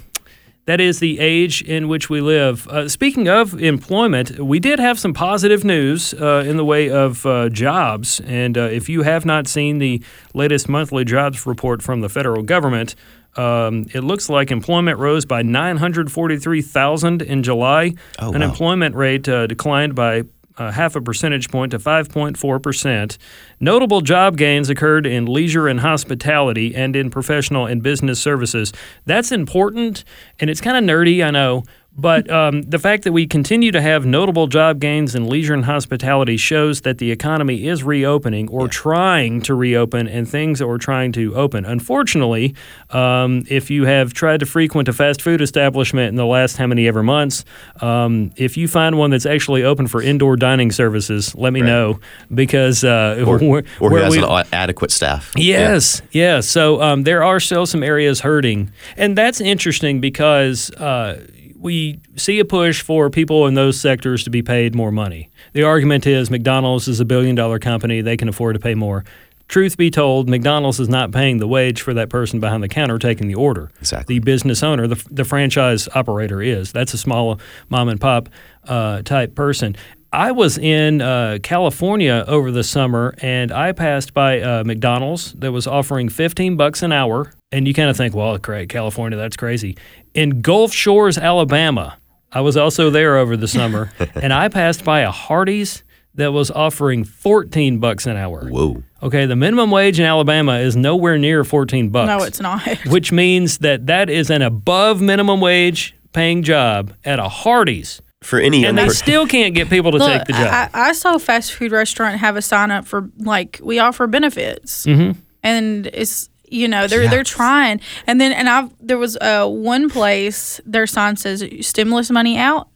that 0.66 0.80
is 0.80 1.00
the 1.00 1.20
age 1.20 1.62
in 1.62 1.88
which 1.88 2.10
we 2.10 2.22
live. 2.22 2.68
Uh, 2.68 2.88
speaking 2.88 3.28
of 3.28 3.60
employment, 3.62 4.40
we 4.40 4.60
did 4.60 4.80
have 4.80 4.98
some 4.98 5.14
positive 5.14 5.64
news 5.64 6.14
uh, 6.14 6.44
in 6.48 6.58
the 6.58 6.66
way 6.66 6.90
of 6.90 7.26
uh, 7.26 7.50
jobs, 7.50 8.22
and 8.22 8.58
uh, 8.58 8.62
if 8.62 8.88
you 8.88 9.02
have 9.02 9.26
not 9.26 9.48
seen 9.48 9.80
the 9.80 10.02
latest 10.34 10.70
monthly 10.70 11.04
jobs 11.04 11.46
report 11.46 11.82
from 11.82 12.02
the 12.02 12.10
federal 12.10 12.44
government. 12.44 12.96
Um, 13.36 13.88
it 13.96 14.02
looks 14.02 14.30
like 14.30 14.52
employment 14.52 15.00
rose 15.00 15.26
by 15.26 15.42
943,000 15.42 17.24
in 17.24 17.42
July. 17.42 17.94
Oh, 18.20 18.30
wow. 18.30 18.36
Unemployment 18.36 18.94
rate 18.94 19.28
uh, 19.28 19.48
declined 19.48 19.96
by 19.96 20.26
uh, 20.58 20.72
half 20.72 20.96
a 20.96 21.02
percentage 21.02 21.50
point 21.50 21.72
to 21.72 21.80
5.4%. 21.80 23.18
Notable 23.60 24.02
job 24.02 24.38
gains 24.38 24.70
occurred 24.70 25.06
in 25.06 25.26
leisure 25.26 25.68
and 25.68 25.80
hospitality 25.80 26.76
and 26.76 26.96
in 26.96 27.10
professional 27.10 27.66
and 27.66 27.82
business 27.82 28.20
services. 28.20 28.72
That's 29.06 29.32
important, 29.32 30.04
and 30.40 30.50
it's 30.50 30.62
kind 30.62 30.78
of 30.78 30.84
nerdy, 30.84 31.26
I 31.26 31.32
know. 31.32 31.64
But 31.96 32.28
um, 32.32 32.64
the 32.64 32.80
fact 32.80 33.04
that 33.04 33.12
we 33.12 33.28
continue 33.28 33.72
to 33.72 33.80
have 33.82 34.04
notable 34.04 34.48
job 34.48 34.80
gains 34.80 35.14
in 35.14 35.28
leisure 35.30 35.54
and 35.54 35.64
hospitality 35.66 36.38
shows 36.38 36.82
that 36.82 36.98
the 36.98 37.12
economy 37.12 37.68
is 37.68 37.84
reopening 37.84 38.50
or 38.50 38.68
trying 38.68 39.42
to 39.44 39.54
reopen, 39.54 40.08
and 40.08 40.28
things 40.28 40.60
are 40.60 40.78
trying 40.80 41.12
to 41.12 41.36
open. 41.36 41.66
Unfortunately, 41.66 42.56
um, 42.90 43.44
if 43.48 43.70
you 43.70 43.86
have 43.86 44.12
tried 44.14 44.40
to 44.40 44.46
frequent 44.48 44.88
a 44.88 44.94
fast 44.94 45.22
food 45.22 45.40
establishment 45.40 46.10
in 46.10 46.16
the 46.16 46.26
last 46.26 46.58
how 46.58 46.66
many 46.66 46.88
ever 46.88 47.04
months, 47.04 47.46
um, 47.82 48.32
if 48.38 48.58
you 48.58 48.68
find 48.68 48.98
one 48.98 49.12
that's 49.12 49.28
actually 49.28 49.64
open 49.64 49.86
for 49.86 50.02
indoor 50.02 50.36
dining 50.36 50.72
services, 50.72 51.36
let 51.36 51.54
me 51.54 51.62
know 51.62 52.00
because 52.34 52.84
uh, 52.84 53.24
or, 53.26 53.38
where- 53.48 53.64
or 53.80 53.92
who 53.92 53.96
has 53.98 54.16
we- 54.18 54.24
an 54.24 54.46
adequate 54.52 54.90
staff. 54.90 55.32
Yes, 55.38 56.02
yes. 56.12 56.48
So 56.50 56.82
um, 56.82 57.04
there 57.04 57.24
are 57.24 57.40
still 57.40 57.68
some 57.68 57.84
areas 57.84 58.22
hurting, 58.22 58.72
and 58.98 59.16
that's 59.16 59.40
interesting 59.40 60.02
because 60.02 60.72
uh, 60.72 61.24
we 61.64 62.00
see 62.16 62.40
a 62.40 62.46
push 62.46 62.82
for 62.82 63.10
people 63.10 63.48
in 63.48 63.54
those 63.54 63.80
sectors 63.80 64.24
to 64.26 64.30
be 64.30 64.44
paid 64.44 64.76
more 64.76 64.92
money. 64.92 65.30
The 65.54 65.64
argument 65.64 66.06
is 66.06 66.30
McDonald's 66.30 66.88
is 66.88 67.00
a 67.00 67.06
billion 67.06 67.36
dollar 67.36 67.58
company; 67.58 68.02
they 68.02 68.18
can 68.18 68.30
afford 68.30 68.56
to 68.56 68.60
pay 68.60 68.76
more. 68.76 69.04
Truth 69.48 69.78
be 69.78 69.92
told, 69.92 70.30
McDonald's 70.30 70.80
is 70.80 70.90
not 70.90 71.12
paying 71.12 71.38
the 71.38 71.48
wage 71.48 71.82
for 71.82 71.94
that 71.94 72.10
person 72.10 72.40
behind 72.40 72.64
the 72.64 72.70
counter 72.70 72.98
taking 72.98 73.28
the 73.28 73.36
order. 73.36 73.70
Exactly. 73.80 74.16
The 74.16 74.24
business 74.24 74.64
owner, 74.64 74.88
the, 74.88 75.04
the 75.12 75.26
franchise 75.26 75.88
operator 75.94 76.42
is. 76.42 76.72
That's 76.72 76.94
a 76.94 76.98
small 76.98 77.40
mom 77.70 77.90
and 77.90 78.00
pop 78.00 78.30
uh, 78.68 79.02
type 79.04 79.36
person. 79.36 79.76
I 80.14 80.32
was 80.32 80.58
in 80.58 81.02
uh, 81.02 81.40
California 81.42 82.24
over 82.28 82.52
the 82.52 82.64
summer, 82.64 83.16
and 83.18 83.52
I 83.52 83.72
passed 83.72 84.14
by 84.14 84.42
uh, 84.42 84.64
McDonald's 84.64 85.34
that 85.34 85.52
was 85.52 85.66
offering 85.66 86.08
15 86.08 86.56
bucks 86.56 86.84
an 86.84 86.92
hour. 86.92 87.34
And 87.52 87.68
you 87.68 87.74
kind 87.74 87.90
of 87.90 87.98
think, 87.98 88.16
well, 88.16 88.38
great, 88.38 88.70
California, 88.70 89.18
that's 89.18 89.36
crazy. 89.36 89.76
In 90.14 90.42
Gulf 90.42 90.74
Shores, 90.74 91.18
Alabama, 91.18 91.98
I 92.32 92.42
was 92.42 92.56
also 92.58 92.90
there 92.90 93.18
over 93.18 93.36
the 93.36 93.48
summer, 93.48 93.92
and 94.16 94.32
I 94.32 94.48
passed 94.50 94.84
by 94.84 95.02
a 95.02 95.12
Hardee's 95.12 95.84
that 96.16 96.32
was 96.32 96.52
offering 96.52 97.04
14 97.04 97.80
bucks 97.80 98.06
an 98.06 98.16
hour. 98.16 98.48
Whoa. 98.48 98.84
Okay, 99.02 99.26
the 99.26 99.36
minimum 99.36 99.72
wage 99.72 100.00
in 100.00 100.06
Alabama 100.06 100.60
is 100.60 100.76
nowhere 100.76 101.18
near 101.18 101.44
14 101.44 101.90
bucks 101.90 102.08
no 102.08 102.24
it's 102.24 102.40
not 102.40 102.62
which 102.88 103.12
means 103.12 103.58
that 103.60 103.88
that 103.88 104.10
is 104.10 104.30
an 104.30 104.42
above 104.42 105.02
minimum 105.02 105.42
wage 105.42 105.96
paying 106.14 106.44
job 106.44 106.94
at 107.04 107.20
a 107.20 107.28
Hardee's, 107.28 108.02
For 108.22 108.40
any 108.40 108.66
and 108.66 108.78
they 108.78 108.86
unpro- 108.86 108.92
still 108.96 109.28
can't 109.28 109.56
get 109.56 109.70
people 109.70 109.92
to 109.92 109.98
Look, 109.98 110.12
take 110.12 110.28
the 110.28 110.34
job. 110.34 110.70
I, 110.74 110.90
I 110.90 110.94
saw 110.94 111.16
a 111.16 111.20
fast 111.20 111.54
food 111.54 111.72
restaurant 111.72 112.20
have 112.20 112.38
a 112.38 112.42
sign 112.42 112.70
up 112.70 112.86
for 112.86 113.10
like 113.18 113.60
we 113.64 113.80
offer 113.80 114.06
benefits, 114.08 114.86
mm-hmm. 114.86 115.20
and 115.42 115.88
it's 115.88 116.30
you 116.54 116.68
know 116.68 116.88
they're 116.88 117.04
Yeah. 117.04 117.10
they're 117.10 117.24
trying. 117.24 117.80
And 118.08 118.22
then 118.22 118.32
and 118.32 118.48
I've 118.50 118.70
there 118.80 118.98
was 118.98 119.18
uh, 119.18 119.48
one 119.48 119.90
place 119.90 120.62
their 120.66 120.88
sign 120.88 121.16
says 121.18 121.44
stimulus 121.62 122.10
money 122.12 122.38
out, 122.38 122.68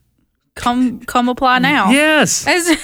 come 0.56 1.00
come 1.02 1.30
apply 1.30 1.60
now. 1.60 1.92
yes, 1.92 2.46
As- 2.56 2.78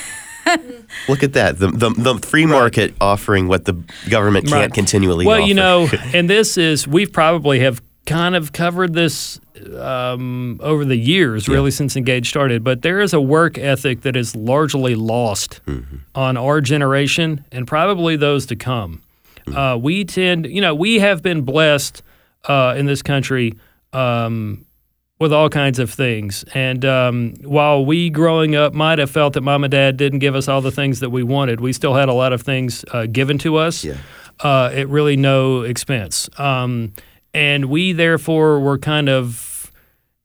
Look 1.08 1.24
at 1.24 1.34
that. 1.34 1.58
The, 1.58 1.68
the, 1.72 1.90
the 1.92 2.16
free 2.28 2.46
market 2.46 2.94
offering 3.00 3.48
what 3.48 3.64
the 3.64 3.82
government 4.10 4.46
can't 4.48 4.60
Right. 4.60 4.74
continually 4.74 5.26
Well, 5.26 5.38
offer. 5.40 5.48
you 5.48 5.54
know, 5.54 5.88
and 6.14 6.30
this 6.30 6.58
is 6.58 6.86
we've 6.88 7.14
probably 7.14 7.62
have 7.62 7.82
kind 8.06 8.36
of 8.36 8.52
covered 8.52 8.94
this 8.94 9.40
um, 9.80 10.60
over 10.62 10.84
the 10.84 10.98
years, 10.98 11.48
really 11.48 11.72
since 11.72 11.96
Engage 11.96 12.28
started. 12.28 12.62
But 12.64 12.82
there 12.82 13.00
is 13.00 13.14
a 13.14 13.22
work 13.22 13.58
ethic 13.58 14.02
that 14.02 14.18
is 14.18 14.36
largely 14.36 14.96
lost 14.96 15.62
Mm-hmm. 15.66 15.96
on 16.14 16.36
our 16.36 16.60
generation 16.60 17.46
and 17.52 17.66
probably 17.66 18.18
those 18.18 18.46
to 18.48 18.58
come. 18.58 19.02
Uh, 19.48 19.78
we 19.82 20.06
tend, 20.06 20.46
you 20.48 20.62
know, 20.62 20.76
we 20.76 21.00
have 21.00 21.22
been 21.22 21.42
blessed 21.42 22.02
uh, 22.48 22.76
in 22.78 22.86
this 22.86 23.02
country. 23.02 23.54
Um, 23.92 24.66
with 25.20 25.32
all 25.32 25.48
kinds 25.48 25.80
of 25.80 25.90
things. 25.90 26.44
And 26.54 26.84
um, 26.84 27.36
while 27.44 27.86
we 27.86 28.10
growing 28.10 28.56
up 28.56 28.74
might 28.74 29.00
have 29.00 29.10
felt 29.10 29.34
that 29.36 29.42
mom 29.42 29.64
and 29.64 29.72
dad 29.72 29.96
didn't 29.96 30.20
give 30.20 30.36
us 30.36 30.50
all 30.50 30.60
the 30.60 30.72
things 30.72 31.00
that 31.00 31.12
we 31.12 31.24
wanted, 31.24 31.62
we 31.62 31.72
still 31.72 31.94
had 31.94 32.10
a 32.10 32.14
lot 32.14 32.34
of 32.34 32.42
things 32.42 32.84
uh, 32.92 33.06
given 33.06 33.38
to 33.38 33.56
us 33.56 33.86
Yeah. 33.86 33.98
uh, 34.44 34.72
at 34.74 34.90
really 34.90 35.16
no 35.16 35.62
expense. 35.62 36.28
Um, 36.38 36.92
and 37.34 37.66
we 37.66 37.94
therefore 37.94 38.60
were 38.60 38.78
kind 38.78 39.08
of 39.08 39.72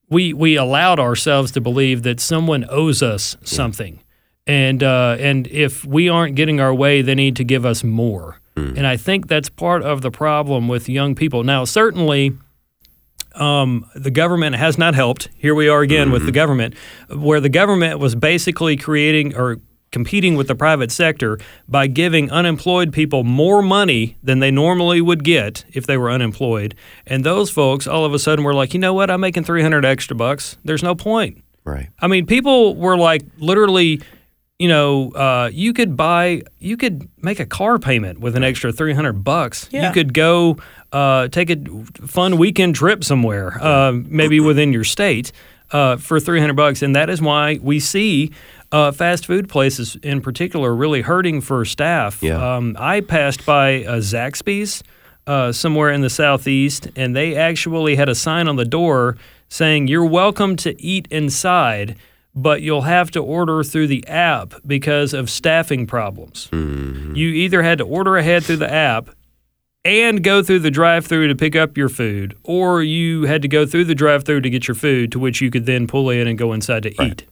we 0.08 0.32
we 0.32 0.56
allowed 0.56 0.98
ourselves 0.98 1.52
to 1.52 1.60
believe 1.60 2.02
that 2.02 2.18
someone 2.18 2.66
owes 2.68 3.00
us 3.00 3.36
something, 3.44 4.02
and 4.48 4.82
uh, 4.82 5.16
and 5.20 5.46
if 5.48 5.84
we 5.84 6.08
aren't 6.08 6.34
getting 6.34 6.58
our 6.60 6.74
way, 6.74 7.02
they 7.02 7.14
need 7.14 7.36
to 7.36 7.44
give 7.44 7.64
us 7.64 7.84
more. 7.84 8.37
And 8.76 8.86
I 8.86 8.96
think 8.96 9.28
that's 9.28 9.48
part 9.48 9.82
of 9.82 10.02
the 10.02 10.10
problem 10.10 10.68
with 10.68 10.88
young 10.88 11.14
people. 11.14 11.44
Now, 11.44 11.64
certainly. 11.64 12.36
Um, 13.34 13.86
the 13.94 14.10
government 14.10 14.56
has 14.56 14.78
not 14.78 14.96
helped. 14.96 15.28
Here 15.36 15.54
we 15.54 15.68
are 15.68 15.80
again 15.82 16.10
with 16.10 16.26
the 16.26 16.32
government, 16.32 16.74
where 17.08 17.40
the 17.40 17.50
government 17.50 18.00
was 18.00 18.16
basically 18.16 18.76
creating 18.76 19.36
or 19.36 19.58
competing 19.90 20.36
with 20.36 20.48
the 20.48 20.54
private 20.54 20.90
sector 20.90 21.38
by 21.68 21.86
giving 21.86 22.30
unemployed 22.30 22.92
people 22.92 23.24
more 23.24 23.62
money 23.62 24.16
than 24.22 24.40
they 24.40 24.50
normally 24.50 25.00
would 25.00 25.24
get 25.24 25.64
if 25.72 25.86
they 25.86 25.96
were 25.96 26.10
unemployed. 26.10 26.74
And 27.06 27.24
those 27.24 27.50
folks 27.50 27.86
all 27.86 28.04
of 28.04 28.12
a 28.12 28.18
sudden 28.18 28.44
were 28.44 28.54
like, 28.54 28.74
you 28.74 28.80
know 28.80 28.94
what? 28.94 29.10
I'm 29.10 29.20
making 29.20 29.44
300 29.44 29.84
extra 29.84 30.16
bucks. 30.16 30.58
There's 30.64 30.82
no 30.82 30.94
point. 30.94 31.42
Right. 31.64 31.88
I 32.00 32.06
mean, 32.06 32.26
people 32.26 32.76
were 32.76 32.96
like 32.96 33.22
literally, 33.38 34.00
you 34.58 34.68
know, 34.68 35.12
uh, 35.12 35.50
you 35.52 35.72
could 35.72 35.96
buy, 35.96 36.42
you 36.58 36.76
could 36.76 37.08
make 37.22 37.38
a 37.38 37.46
car 37.46 37.78
payment 37.78 38.20
with 38.20 38.34
an 38.36 38.42
extra 38.42 38.72
three 38.72 38.92
hundred 38.92 39.24
bucks. 39.24 39.68
Yeah. 39.70 39.88
You 39.88 39.94
could 39.94 40.12
go 40.12 40.56
uh, 40.92 41.28
take 41.28 41.50
a 41.50 41.56
fun 42.06 42.38
weekend 42.38 42.74
trip 42.74 43.04
somewhere, 43.04 43.62
uh, 43.62 43.92
maybe 43.92 44.40
within 44.40 44.72
your 44.72 44.84
state, 44.84 45.30
uh, 45.70 45.96
for 45.96 46.18
three 46.18 46.40
hundred 46.40 46.56
bucks, 46.56 46.82
and 46.82 46.96
that 46.96 47.08
is 47.08 47.22
why 47.22 47.58
we 47.62 47.80
see. 47.80 48.32
Uh, 48.70 48.92
fast 48.92 49.24
food 49.24 49.48
places, 49.48 49.96
in 50.02 50.20
particular, 50.20 50.76
really 50.76 51.00
hurting 51.00 51.40
for 51.40 51.64
staff. 51.64 52.22
Yeah. 52.22 52.56
Um, 52.56 52.76
I 52.78 53.00
passed 53.00 53.46
by 53.46 53.80
Zaxby's 53.84 54.82
uh, 55.26 55.52
somewhere 55.52 55.90
in 55.90 56.02
the 56.02 56.10
southeast, 56.10 56.88
and 56.94 57.16
they 57.16 57.34
actually 57.34 57.96
had 57.96 58.10
a 58.10 58.14
sign 58.14 58.46
on 58.46 58.56
the 58.56 58.66
door 58.66 59.16
saying, 59.48 59.86
"You're 59.88 60.04
welcome 60.04 60.54
to 60.56 60.78
eat 60.82 61.08
inside, 61.10 61.96
but 62.42 62.62
you'll 62.62 62.82
have 62.82 63.10
to 63.10 63.20
order 63.20 63.62
through 63.62 63.88
the 63.88 64.06
app 64.06 64.54
because 64.66 65.12
of 65.12 65.28
staffing 65.28 65.86
problems." 65.86 66.48
Mm-hmm. 66.52 67.14
You 67.14 67.28
either 67.28 67.62
had 67.62 67.78
to 67.78 67.84
order 67.84 68.16
ahead 68.16 68.44
through 68.44 68.56
the 68.56 68.72
app 68.72 69.10
and 69.84 70.22
go 70.22 70.42
through 70.42 70.58
the 70.58 70.70
drive-through 70.70 71.28
to 71.28 71.34
pick 71.34 71.56
up 71.56 71.76
your 71.76 71.88
food, 71.88 72.36
or 72.42 72.82
you 72.82 73.22
had 73.22 73.42
to 73.42 73.48
go 73.48 73.64
through 73.64 73.84
the 73.84 73.94
drive-through 73.94 74.40
to 74.42 74.50
get 74.50 74.68
your 74.68 74.74
food, 74.74 75.12
to 75.12 75.18
which 75.18 75.40
you 75.40 75.50
could 75.50 75.66
then 75.66 75.86
pull 75.86 76.10
in 76.10 76.26
and 76.26 76.36
go 76.36 76.52
inside 76.52 76.82
to 76.82 77.04
eat 77.04 77.24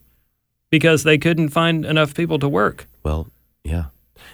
because 0.71 1.03
they 1.03 1.19
couldn't 1.19 1.51
find 1.51 1.85
enough 1.85 2.15
people 2.15 2.39
to 2.39 2.49
work. 2.49 2.87
Well, 3.03 3.29
yeah. 3.65 3.87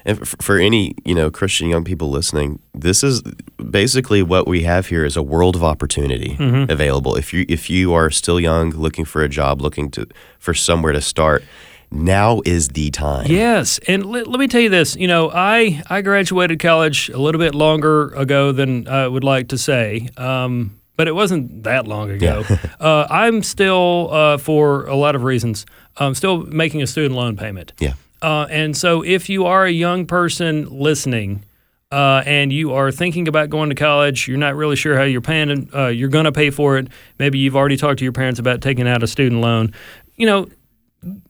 And 0.05 0.27
for 0.29 0.59
any 0.59 0.95
you 1.05 1.15
know 1.15 1.31
Christian 1.31 1.69
young 1.69 1.85
people 1.85 2.11
listening, 2.11 2.59
this 2.75 3.03
is 3.05 3.23
basically 3.71 4.23
what 4.23 4.47
we 4.47 4.63
have 4.65 4.87
here 4.89 5.05
is 5.05 5.17
a 5.17 5.23
world 5.23 5.57
of 5.57 5.63
opportunity 5.65 6.37
Mm-hmm. 6.39 6.71
available. 6.71 7.15
If 7.17 7.33
you 7.33 7.45
if 7.49 7.69
you 7.71 7.93
are 7.95 8.11
still 8.11 8.41
young, 8.41 8.71
looking 8.71 9.05
for 9.05 9.23
a 9.23 9.29
job, 9.29 9.61
looking 9.61 9.91
to 9.93 10.07
for 10.39 10.55
somewhere 10.55 10.93
to 10.93 11.01
start, 11.01 11.45
now 11.91 12.41
is 12.45 12.69
the 12.69 12.91
time. 12.91 13.27
Yes, 13.31 13.79
and 13.87 14.05
let, 14.07 14.27
let 14.27 14.41
me 14.41 14.49
tell 14.49 14.61
you 14.61 14.71
this. 14.71 14.97
You 14.97 15.07
know, 15.09 15.31
I 15.33 15.83
I 15.89 16.01
graduated 16.03 16.59
college 16.59 17.09
a 17.11 17.19
little 17.19 17.39
bit 17.39 17.55
longer 17.55 18.09
ago 18.15 18.51
than 18.53 18.89
I 18.89 19.07
would 19.07 19.25
like 19.25 19.49
to 19.49 19.59
say, 19.59 20.09
um, 20.17 20.81
but 20.97 21.07
it 21.07 21.15
wasn't 21.15 21.63
that 21.65 21.87
long 21.87 22.11
ago. 22.11 22.45
uh, 22.81 23.07
I'm 23.11 23.43
still, 23.43 24.09
uh, 24.13 24.39
for 24.39 24.87
a 24.87 24.97
lot 24.97 25.15
of 25.15 25.23
reasons, 25.25 25.67
I'm 25.97 26.15
still 26.15 26.39
making 26.47 26.83
a 26.83 26.87
student 26.87 27.15
loan 27.15 27.37
payment. 27.37 27.73
Yeah. 27.79 27.95
Uh, 28.23 28.47
and 28.51 28.77
so, 28.77 29.03
if 29.03 29.29
you 29.29 29.45
are 29.47 29.65
a 29.67 29.71
young 29.71 30.07
person 30.07 30.67
listening 30.71 31.45
uh, 31.91 32.23
and 32.25 32.53
you 32.53 32.73
are 32.73 32.91
thinking 32.93 33.27
about 33.29 33.51
going 33.51 33.69
to 33.69 33.75
college, 33.75 34.29
you're 34.29 34.39
not 34.39 34.55
really 34.55 34.77
sure 34.77 34.97
how 34.97 35.03
you're 35.03 35.21
paying, 35.21 35.69
uh, 35.75 35.89
you're 35.89 36.09
going 36.09 36.25
to 36.27 36.33
pay 36.33 36.49
for 36.51 36.79
it. 36.79 36.89
Maybe 37.19 37.39
you've 37.39 37.57
already 37.57 37.77
talked 37.77 37.99
to 37.99 38.05
your 38.05 38.13
parents 38.13 38.39
about 38.39 38.61
taking 38.63 38.87
out 38.89 39.03
a 39.03 39.07
student 39.07 39.41
loan. 39.41 39.75
You 40.17 40.27
know, 40.27 40.49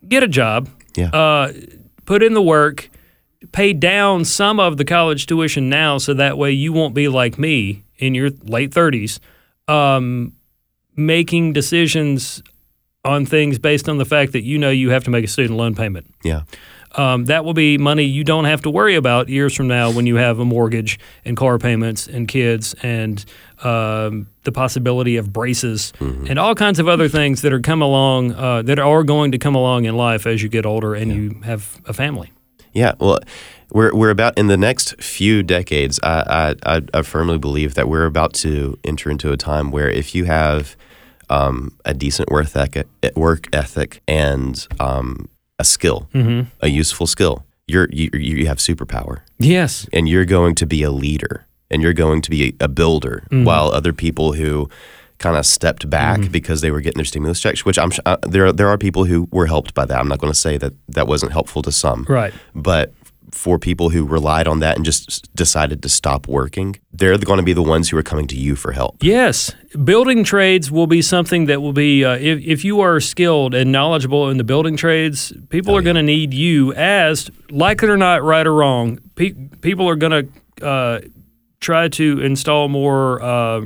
get 0.07 0.23
a 0.23 0.29
job, 0.29 0.69
Yeah. 0.97 1.09
uh, 1.09 1.53
put 2.05 2.23
in 2.23 2.35
the 2.35 2.43
work, 2.43 2.91
pay 3.53 3.73
down 3.73 4.25
some 4.27 4.61
of 4.61 4.77
the 4.77 4.85
college 4.85 5.27
tuition 5.27 5.69
now, 5.71 5.97
so 5.99 6.13
that 6.15 6.37
way 6.37 6.53
you 6.53 6.73
won't 6.75 6.95
be 6.95 7.09
like 7.09 7.39
me 7.39 7.85
in 7.99 8.15
your 8.15 8.31
late 8.45 8.71
30s, 8.71 9.19
um, 9.67 10.33
making 10.95 11.53
decisions 11.55 12.43
on 13.05 13.25
things 13.27 13.59
based 13.59 13.89
on 13.89 13.97
the 13.99 14.05
fact 14.05 14.33
that 14.33 14.43
you 14.45 14.59
know 14.59 14.71
you 14.71 14.91
have 14.91 15.03
to 15.05 15.11
make 15.11 15.25
a 15.25 15.29
student 15.29 15.57
loan 15.59 15.75
payment. 15.75 16.07
yeah. 16.23 16.43
Um, 16.95 17.25
that 17.27 17.45
will 17.45 17.55
be 17.55 17.79
money 17.79 18.05
you 18.05 18.25
don't 18.25 18.45
have 18.45 18.63
to 18.63 18.71
worry 18.71 18.97
about 18.97 19.29
years 19.29 19.55
from 19.55 19.69
now 19.69 19.91
when 19.91 20.07
you 20.07 20.17
have 20.17 20.39
a 20.39 20.45
mortgage 20.45 20.99
and 21.25 21.37
car 21.37 21.59
payments 21.59 22.07
and 22.07 22.29
kids 22.29 22.75
and 22.83 23.25
um, 23.63 24.27
the 24.45 24.53
possibility 24.53 25.17
of 25.17 25.33
braces 25.33 25.93
and 26.29 26.39
all 26.39 26.55
kinds 26.55 26.79
of 26.79 26.89
other 26.89 27.09
things 27.09 27.43
that 27.43 27.53
are 27.53 27.61
come 27.61 27.81
along 27.81 28.33
uh, 28.33 28.63
that 28.63 28.79
are 28.79 29.05
going 29.05 29.33
to 29.33 29.39
come 29.39 29.55
along 29.55 29.85
in 29.85 29.97
life 29.97 30.27
as 30.27 30.43
you 30.43 30.49
get 30.49 30.67
older 30.67 30.95
and 30.95 31.13
you 31.13 31.41
have 31.45 31.81
a 31.87 31.93
family. 31.93 32.33
Yeah, 32.73 32.95
well, 32.99 33.21
we're 33.71 33.95
we're 33.95 34.11
about 34.11 34.37
in 34.39 34.47
the 34.49 34.57
next 34.57 35.01
few 35.03 35.43
decades. 35.43 36.01
I 36.03 36.55
I, 36.65 36.77
I, 36.77 36.83
I 36.95 37.03
firmly 37.03 37.39
believe 37.39 37.75
that 37.75 37.89
we're 37.89 38.07
about 38.07 38.35
to 38.35 38.79
enter 38.85 39.11
into 39.11 39.33
a 39.33 39.37
time 39.37 39.71
where 39.71 39.89
if 39.91 40.15
you 40.15 40.25
have 40.25 40.77
um, 41.31 41.77
a 41.85 41.95
decent 41.95 42.31
work 42.31 42.55
ethic, 42.55 42.87
work 43.15 43.49
ethic 43.53 44.03
and 44.07 44.67
um, 44.81 45.29
a 45.59 45.65
skill, 45.65 46.09
mm-hmm. 46.15 46.49
a 46.61 46.69
useful 46.69 47.07
skill, 47.07 47.45
you're 47.67 47.89
you, 47.93 48.11
you 48.15 48.47
have 48.47 48.59
superpower, 48.59 49.21
Yes. 49.39 49.87
and 49.93 50.09
you're 50.09 50.25
going 50.25 50.55
to 50.57 50.67
be 50.67 50.83
a 50.83 50.91
leader, 50.91 51.47
and 51.71 51.83
you're 51.83 51.93
going 51.95 52.23
to 52.23 52.31
be 52.31 52.57
a 52.61 52.69
builder, 52.69 53.23
mm-hmm. 53.31 53.45
while 53.45 53.69
other 53.73 53.93
people 53.93 54.33
who 54.33 54.69
kind 55.19 55.37
of 55.37 55.47
stepped 55.47 55.89
back 55.89 56.19
mm-hmm. 56.21 56.33
because 56.33 56.63
they 56.63 56.71
were 56.73 56.81
getting 56.81 56.99
their 56.99 57.05
stimulus 57.05 57.39
checks, 57.41 57.65
which 57.65 57.79
I'm 57.79 57.93
uh, 58.07 58.17
there 58.27 58.53
there 58.53 58.69
are 58.69 58.77
people 58.79 59.05
who 59.05 59.29
were 59.31 59.47
helped 59.47 59.73
by 59.75 59.85
that. 59.85 59.99
I'm 60.01 60.09
not 60.09 60.19
going 60.19 60.33
to 60.33 60.39
say 60.39 60.59
that 60.59 60.73
that 60.89 61.07
wasn't 61.07 61.33
helpful 61.33 61.63
to 61.63 61.71
some, 61.73 62.05
Right. 62.09 62.35
but 62.55 62.93
for 63.33 63.59
people 63.59 63.91
who 63.91 64.05
relied 64.07 64.47
on 64.47 64.61
that 64.61 64.77
and 64.77 64.85
just 64.85 65.35
decided 65.35 65.83
to 65.83 65.89
stop 65.89 66.29
working, 66.29 66.77
they're 66.93 67.17
going 67.19 67.39
to 67.39 67.43
be 67.43 67.53
the 67.53 67.63
ones 67.63 67.89
who 67.89 67.97
are 67.97 68.03
coming 68.03 68.27
to 68.29 68.37
you 68.37 68.55
for 68.57 68.73
help. 68.73 69.03
Yes, 69.03 69.55
building 69.85 70.23
trades 70.25 70.71
will 70.71 70.87
be 70.87 71.03
something 71.03 71.47
that 71.47 71.61
will 71.61 71.73
be 71.73 72.05
uh, 72.05 72.17
if 72.17 72.41
if 72.41 72.65
you 72.65 72.81
are 72.81 73.01
skilled 73.01 73.55
and 73.55 73.73
knowledgeable 73.73 74.31
in 74.31 74.37
the 74.37 74.45
building 74.45 74.77
trades, 74.77 75.33
people 75.49 75.75
are 75.77 75.83
going 75.83 75.97
to 75.97 76.03
need 76.03 76.35
you 76.35 76.73
as 76.75 77.31
like 77.51 77.83
it 77.83 77.91
or 77.91 77.97
not, 77.97 78.23
right 78.23 78.47
or 78.47 78.55
wrong. 78.55 78.99
Pe- 79.15 79.35
people 79.61 79.89
are 79.89 79.97
going 79.97 80.29
to 80.59 80.67
uh, 80.67 81.01
try 81.61 81.89
to 81.89 82.21
install 82.21 82.69
more 82.69 83.23
uh, 83.23 83.63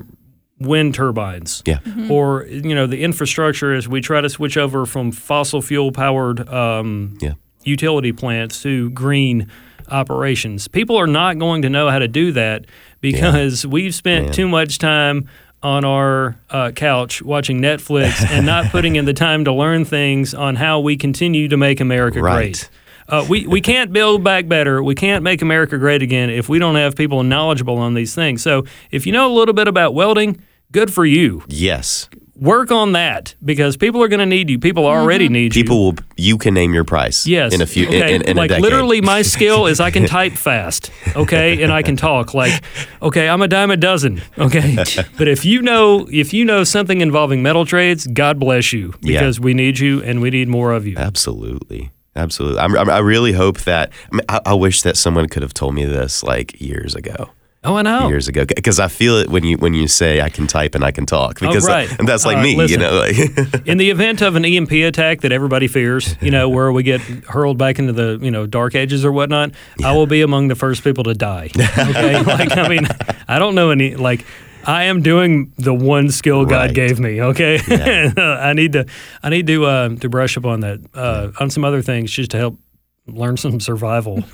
wind 0.58 0.94
turbines. 0.94 1.62
Yeah. 1.66 1.80
Or 2.10 2.46
you 2.46 2.74
know 2.74 2.86
the 2.86 3.02
infrastructure 3.02 3.74
as 3.74 3.88
we 3.88 4.00
try 4.00 4.20
to 4.20 4.28
switch 4.28 4.56
over 4.56 4.86
from 4.86 5.12
fossil 5.12 5.60
fuel 5.60 5.92
powered 5.92 6.48
um, 6.48 7.18
Yeah. 7.20 7.34
Utility 7.66 8.12
plants 8.12 8.62
to 8.62 8.90
green 8.90 9.50
operations. 9.88 10.68
People 10.68 10.96
are 10.96 11.06
not 11.06 11.38
going 11.38 11.62
to 11.62 11.70
know 11.70 11.90
how 11.90 11.98
to 11.98 12.08
do 12.08 12.32
that 12.32 12.66
because 13.00 13.66
we've 13.66 13.94
spent 13.94 14.26
Man. 14.26 14.32
too 14.34 14.48
much 14.48 14.78
time 14.78 15.28
on 15.62 15.84
our 15.84 16.38
uh, 16.50 16.70
couch 16.72 17.22
watching 17.22 17.60
Netflix 17.60 18.24
and 18.30 18.46
not 18.46 18.66
putting 18.70 18.96
in 18.96 19.04
the 19.04 19.12
time 19.14 19.44
to 19.44 19.52
learn 19.52 19.84
things 19.84 20.34
on 20.34 20.56
how 20.56 20.80
we 20.80 20.96
continue 20.96 21.48
to 21.48 21.56
make 21.56 21.80
America 21.80 22.20
Right. 22.20 22.36
great. 22.36 22.70
Uh, 23.08 23.24
we, 23.28 23.46
we 23.46 23.60
can't 23.60 23.92
build 23.92 24.24
back 24.24 24.48
better. 24.48 24.82
We 24.82 24.96
can't 24.96 25.22
make 25.22 25.40
America 25.40 25.78
great 25.78 26.02
again 26.02 26.28
if 26.28 26.48
we 26.48 26.58
don't 26.58 26.74
have 26.74 26.96
people 26.96 27.22
knowledgeable 27.22 27.78
on 27.78 27.94
these 27.94 28.14
things. 28.16 28.42
So 28.42 28.64
if 28.90 29.06
you 29.06 29.12
know 29.12 29.32
a 29.32 29.34
little 29.34 29.54
bit 29.54 29.68
about 29.68 29.94
welding, 29.94 30.42
good 30.72 30.92
for 30.92 31.06
you. 31.06 31.44
Yes, 31.46 32.08
Work 32.38 32.70
on 32.70 32.92
that 32.92 33.34
because 33.42 33.76
people 33.78 34.02
are 34.02 34.08
going 34.08 34.20
to 34.20 34.26
need 34.26 34.50
you. 34.50 34.58
People 34.58 34.86
already 34.86 35.24
mm-hmm. 35.26 35.32
need 35.32 35.56
you. 35.56 35.62
people 35.62 35.86
will. 35.86 35.94
You 36.16 36.36
can 36.36 36.52
name 36.52 36.74
your 36.74 36.84
price. 36.84 37.26
Yes. 37.26 37.54
in 37.54 37.62
a 37.62 37.66
few. 37.66 37.88
in- 37.88 37.94
Okay. 37.96 38.14
In, 38.14 38.22
in, 38.22 38.36
like 38.36 38.50
a 38.50 38.58
literally, 38.58 39.00
my 39.00 39.22
skill 39.34 39.66
is 39.66 39.80
I 39.80 39.90
can 39.90 40.06
type 40.06 40.32
fast. 40.34 40.90
Okay, 41.14 41.62
and 41.62 41.72
I 41.72 41.82
can 41.82 41.96
talk. 41.96 42.34
Like, 42.34 42.62
okay, 43.00 43.28
I'm 43.28 43.40
a 43.40 43.48
dime 43.48 43.70
a 43.70 43.76
dozen. 43.76 44.20
Okay, 44.38 44.76
but 45.18 45.28
if 45.28 45.44
you 45.46 45.62
know 45.62 46.06
if 46.12 46.34
you 46.34 46.44
know 46.44 46.62
something 46.62 47.00
involving 47.00 47.42
metal 47.42 47.64
trades, 47.64 48.06
God 48.06 48.38
bless 48.38 48.72
you 48.72 48.94
Yeah. 49.00 49.20
because 49.20 49.40
we 49.40 49.54
need 49.54 49.78
you 49.78 50.02
and 50.02 50.20
we 50.20 50.30
need 50.30 50.48
more 50.48 50.72
of 50.72 50.86
you. 50.86 50.96
Absolutely. 50.98 51.90
absolutely. 52.14 52.60
I'm, 52.60 52.76
I'm, 52.76 52.90
I 52.90 52.98
really 52.98 53.32
hope 53.32 53.60
that. 53.60 53.92
I, 54.12 54.14
mean, 54.14 54.24
I, 54.28 54.40
I 54.46 54.54
wish 54.54 54.82
that 54.82 54.96
someone 54.96 55.28
could 55.28 55.42
have 55.42 55.54
told 55.54 55.74
me 55.74 55.84
this 55.86 56.22
like 56.22 56.60
years 56.60 56.94
ago. 56.94 57.30
Oh, 57.66 57.74
I 57.74 57.82
know. 57.82 58.08
Years 58.08 58.28
ago, 58.28 58.44
because 58.46 58.78
I 58.78 58.88
feel 58.88 59.16
it 59.16 59.28
when 59.28 59.44
you 59.44 59.56
when 59.58 59.74
you 59.74 59.88
say 59.88 60.20
I 60.22 60.28
can 60.28 60.46
type 60.46 60.74
and 60.76 60.84
I 60.84 60.92
can 60.92 61.04
talk, 61.04 61.40
because 61.40 61.66
Oh, 61.66 61.68
right. 61.72 61.88
that- 61.88 61.98
and 61.98 62.08
that's 62.08 62.24
like 62.24 62.36
Uh, 62.38 62.42
me, 62.42 62.56
listen. 62.56 62.80
you 62.80 62.86
know. 62.86 62.96
Like, 62.98 63.66
In 63.66 63.76
the 63.78 63.90
event 63.90 64.22
of 64.22 64.36
an 64.36 64.44
EMP 64.44 64.70
attack 64.72 65.22
that 65.22 65.32
everybody 65.32 65.66
fears, 65.66 66.16
you 66.20 66.30
know, 66.30 66.48
where 66.48 66.70
we 66.70 66.82
get 66.84 67.00
hurled 67.28 67.58
back 67.58 67.78
into 67.78 67.92
the, 67.92 68.18
you 68.22 68.30
know, 68.30 68.46
dark 68.46 68.74
ages 68.76 69.04
or 69.04 69.10
whatnot, 69.12 69.50
I 69.84 69.92
will 69.92 70.06
be 70.06 70.22
among 70.22 70.48
the 70.48 70.54
first 70.54 70.84
people 70.84 71.04
to 71.04 71.14
die. 71.14 71.50
Okay. 71.56 72.22
like, 72.22 72.56
I 72.56 72.68
mean, 72.68 72.86
I 73.26 73.38
don't 73.40 73.54
know 73.56 73.70
any, 73.70 73.96
like, 73.96 74.24
I 74.64 74.84
am 74.84 75.00
doing 75.02 75.52
the 75.58 75.74
one 75.74 76.10
skill 76.10 76.44
God 76.44 76.56
Right. 76.70 76.74
gave 76.74 76.98
me. 77.00 77.20
Okay. 77.22 77.58
I 78.16 78.52
need 78.52 78.72
to, 78.74 78.86
I 79.22 79.28
need 79.28 79.46
to, 79.48 79.64
uh, 79.64 79.88
to 79.96 80.08
brush 80.08 80.36
up 80.36 80.44
on 80.44 80.60
that, 80.60 80.80
uh, 80.94 81.30
on 81.40 81.50
some 81.50 81.64
other 81.64 81.82
things 81.82 82.10
just 82.12 82.30
to 82.32 82.36
help 82.36 82.58
learn 83.06 83.36
some 83.36 83.60
survival. 83.60 84.24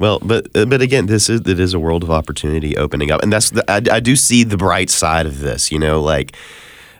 Well, 0.00 0.18
but 0.20 0.48
uh, 0.56 0.64
but 0.64 0.80
again, 0.82 1.06
this 1.06 1.28
is 1.28 1.42
it 1.42 1.60
is 1.60 1.74
a 1.74 1.78
world 1.78 2.02
of 2.02 2.10
opportunity 2.10 2.76
opening 2.76 3.10
up, 3.12 3.22
and 3.22 3.30
that's 3.32 3.50
the, 3.50 3.70
I, 3.70 3.96
I 3.96 4.00
do 4.00 4.16
see 4.16 4.42
the 4.44 4.56
bright 4.56 4.88
side 4.90 5.26
of 5.26 5.40
this. 5.40 5.70
You 5.70 5.78
know, 5.78 6.00
like 6.00 6.34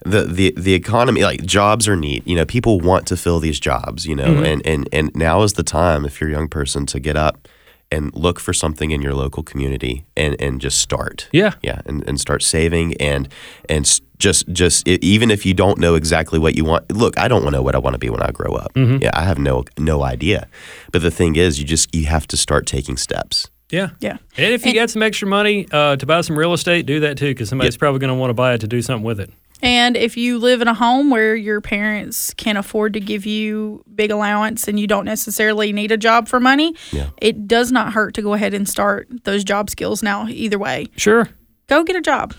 the 0.04 0.24
the 0.24 0.52
the 0.56 0.74
economy, 0.74 1.24
like 1.24 1.42
jobs 1.44 1.88
are 1.88 1.96
neat. 1.96 2.26
You 2.26 2.36
know, 2.36 2.44
people 2.44 2.78
want 2.78 3.06
to 3.08 3.16
fill 3.16 3.40
these 3.40 3.58
jobs. 3.58 4.04
You 4.06 4.14
know, 4.14 4.26
Mm-hmm. 4.26 4.44
and 4.44 4.66
and 4.66 4.88
and 4.92 5.16
now 5.16 5.42
is 5.42 5.54
the 5.54 5.62
time 5.62 6.04
if 6.04 6.20
you're 6.20 6.30
a 6.30 6.32
young 6.32 6.48
person 6.48 6.84
to 6.86 7.00
get 7.00 7.16
up 7.16 7.48
and 7.92 8.14
look 8.14 8.38
for 8.40 8.52
something 8.52 8.90
in 8.90 9.02
your 9.02 9.14
local 9.14 9.42
community 9.42 10.04
and 10.16 10.36
and 10.40 10.60
just 10.60 10.80
start. 10.80 11.28
Yeah. 11.32 11.54
yeah, 11.62 11.80
and, 11.86 12.06
and 12.08 12.20
start 12.20 12.42
saving 12.42 12.94
and 13.00 13.28
and 13.68 14.00
just 14.18 14.48
just 14.52 14.86
even 14.88 15.30
if 15.30 15.44
you 15.46 15.54
don't 15.54 15.78
know 15.78 15.94
exactly 15.94 16.38
what 16.38 16.54
you 16.56 16.64
want. 16.64 16.90
Look, 16.92 17.18
I 17.18 17.26
don't 17.28 17.50
know 17.50 17.62
what 17.62 17.74
I 17.74 17.78
want 17.78 17.94
to 17.94 17.98
be 17.98 18.10
when 18.10 18.22
I 18.22 18.30
grow 18.30 18.54
up. 18.54 18.72
Mm-hmm. 18.74 19.02
Yeah, 19.02 19.10
I 19.14 19.22
have 19.22 19.38
no 19.38 19.64
no 19.78 20.02
idea. 20.02 20.46
But 20.92 21.02
the 21.02 21.10
thing 21.10 21.36
is, 21.36 21.58
you 21.58 21.64
just 21.64 21.94
you 21.94 22.06
have 22.06 22.26
to 22.28 22.36
start 22.36 22.66
taking 22.66 22.96
steps. 22.96 23.48
Yeah. 23.70 23.90
Yeah. 24.00 24.18
And 24.36 24.52
if 24.52 24.64
you 24.64 24.70
And- 24.70 24.78
got 24.80 24.90
some 24.90 25.02
extra 25.02 25.28
money 25.28 25.66
uh, 25.70 25.94
to 25.96 26.04
buy 26.04 26.20
some 26.22 26.36
real 26.38 26.52
estate, 26.52 26.86
do 26.86 27.00
that 27.00 27.16
too, 27.16 27.28
because 27.28 27.48
somebody's 27.48 27.76
probably 27.76 28.00
going 28.00 28.08
to 28.08 28.16
want 28.18 28.30
to 28.30 28.34
buy 28.34 28.52
it 28.54 28.60
to 28.62 28.66
do 28.66 28.82
something 28.82 29.04
with 29.04 29.20
it. 29.20 29.30
And 29.62 29.96
if 29.96 30.16
you 30.16 30.38
live 30.38 30.60
in 30.62 30.68
a 30.68 30.74
home 30.74 31.10
where 31.10 31.34
your 31.36 31.60
parents 31.60 32.32
can 32.34 32.56
afford 32.56 32.94
to 32.94 33.00
give 33.00 33.26
you 33.26 33.84
big 33.94 34.10
allowance 34.10 34.66
and 34.68 34.80
you 34.80 34.86
don't 34.86 35.04
necessarily 35.04 35.72
need 35.72 35.92
a 35.92 35.96
job 35.96 36.28
for 36.28 36.40
money, 36.40 36.74
Yeah. 36.92 37.10
it 37.20 37.46
does 37.46 37.70
not 37.70 37.92
hurt 37.92 38.14
to 38.14 38.22
go 38.22 38.34
ahead 38.34 38.54
and 38.54 38.68
start 38.68 39.08
those 39.24 39.44
job 39.44 39.68
skills 39.70 40.02
now, 40.02 40.26
either 40.28 40.58
way. 40.58 40.86
Sure. 40.96 41.28
Go 41.68 41.84
get 41.84 41.96
a 41.96 42.00
job. 42.00 42.34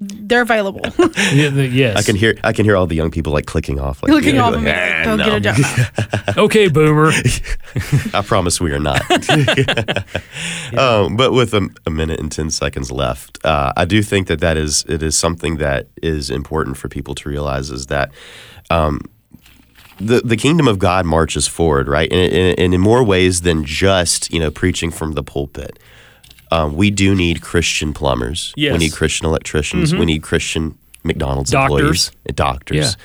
They're 0.00 0.42
available. 0.42 0.80
Yes. 1.30 1.96
I 1.96 2.02
can 2.02 2.16
hear 2.16 2.36
I 2.42 2.52
can 2.52 2.64
hear 2.64 2.74
all 2.76 2.86
the 2.86 2.94
young 2.96 3.10
people 3.10 3.32
like 3.32 3.44
clicking 3.46 3.78
off. 3.78 4.02
Like, 4.02 4.10
Looking 4.12 4.30
you 4.30 4.40
know, 4.40 4.44
off 4.46 4.54
of 4.54 4.62
me, 4.62 4.70
"Ah, 4.70 4.74
like, 4.74 5.04
go 5.04 5.16
no." 5.16 5.24
get 5.24 5.34
a 5.34 5.40
job. 5.40 6.36
Okay, 6.38 6.68
boomer. 6.68 7.12
I 8.14 8.22
promise 8.22 8.60
we 8.60 8.72
are 8.72 8.78
not. 8.78 9.02
um, 10.78 11.16
but 11.16 11.32
with 11.32 11.52
a, 11.54 11.68
a 11.86 11.90
minute 11.90 12.18
and 12.20 12.32
ten 12.32 12.50
seconds 12.50 12.90
left, 12.90 13.44
uh, 13.44 13.72
I 13.76 13.84
do 13.84 14.02
think 14.02 14.26
that 14.28 14.40
that 14.40 14.56
is 14.56 14.84
it 14.88 15.02
is 15.02 15.16
something 15.18 15.56
that 15.58 15.88
is 16.02 16.30
important 16.30 16.76
for 16.78 16.88
people 16.88 17.14
to 17.16 17.28
realize 17.28 17.70
is 17.70 17.86
that. 17.86 18.10
Um, 18.70 19.00
the, 20.02 20.22
the 20.22 20.36
kingdom 20.38 20.66
of 20.66 20.78
God 20.78 21.04
marches 21.04 21.46
forward, 21.46 21.86
right? 21.86 22.10
And, 22.10 22.32
and, 22.32 22.58
and 22.58 22.72
in 22.74 22.80
more 22.80 23.04
ways 23.04 23.42
than 23.42 23.66
just 23.66 24.32
you 24.32 24.40
know 24.40 24.50
preaching 24.50 24.90
from 24.90 25.12
the 25.12 25.22
pulpit. 25.22 25.78
Um, 26.50 26.74
we 26.76 26.90
do 26.90 27.14
need 27.14 27.42
Christian 27.42 27.92
plumbers. 27.92 28.52
Yes. 28.56 28.72
We 28.72 28.78
need 28.78 28.92
Christian 28.92 29.26
electricians. 29.26 29.94
We 29.94 30.04
need 30.04 30.22
Christian 30.22 30.76
McDonald's 31.04 31.50
Doctors. 31.50 32.08
employees, 32.08 32.10
uh, 32.28 32.32
doctors. 32.34 32.96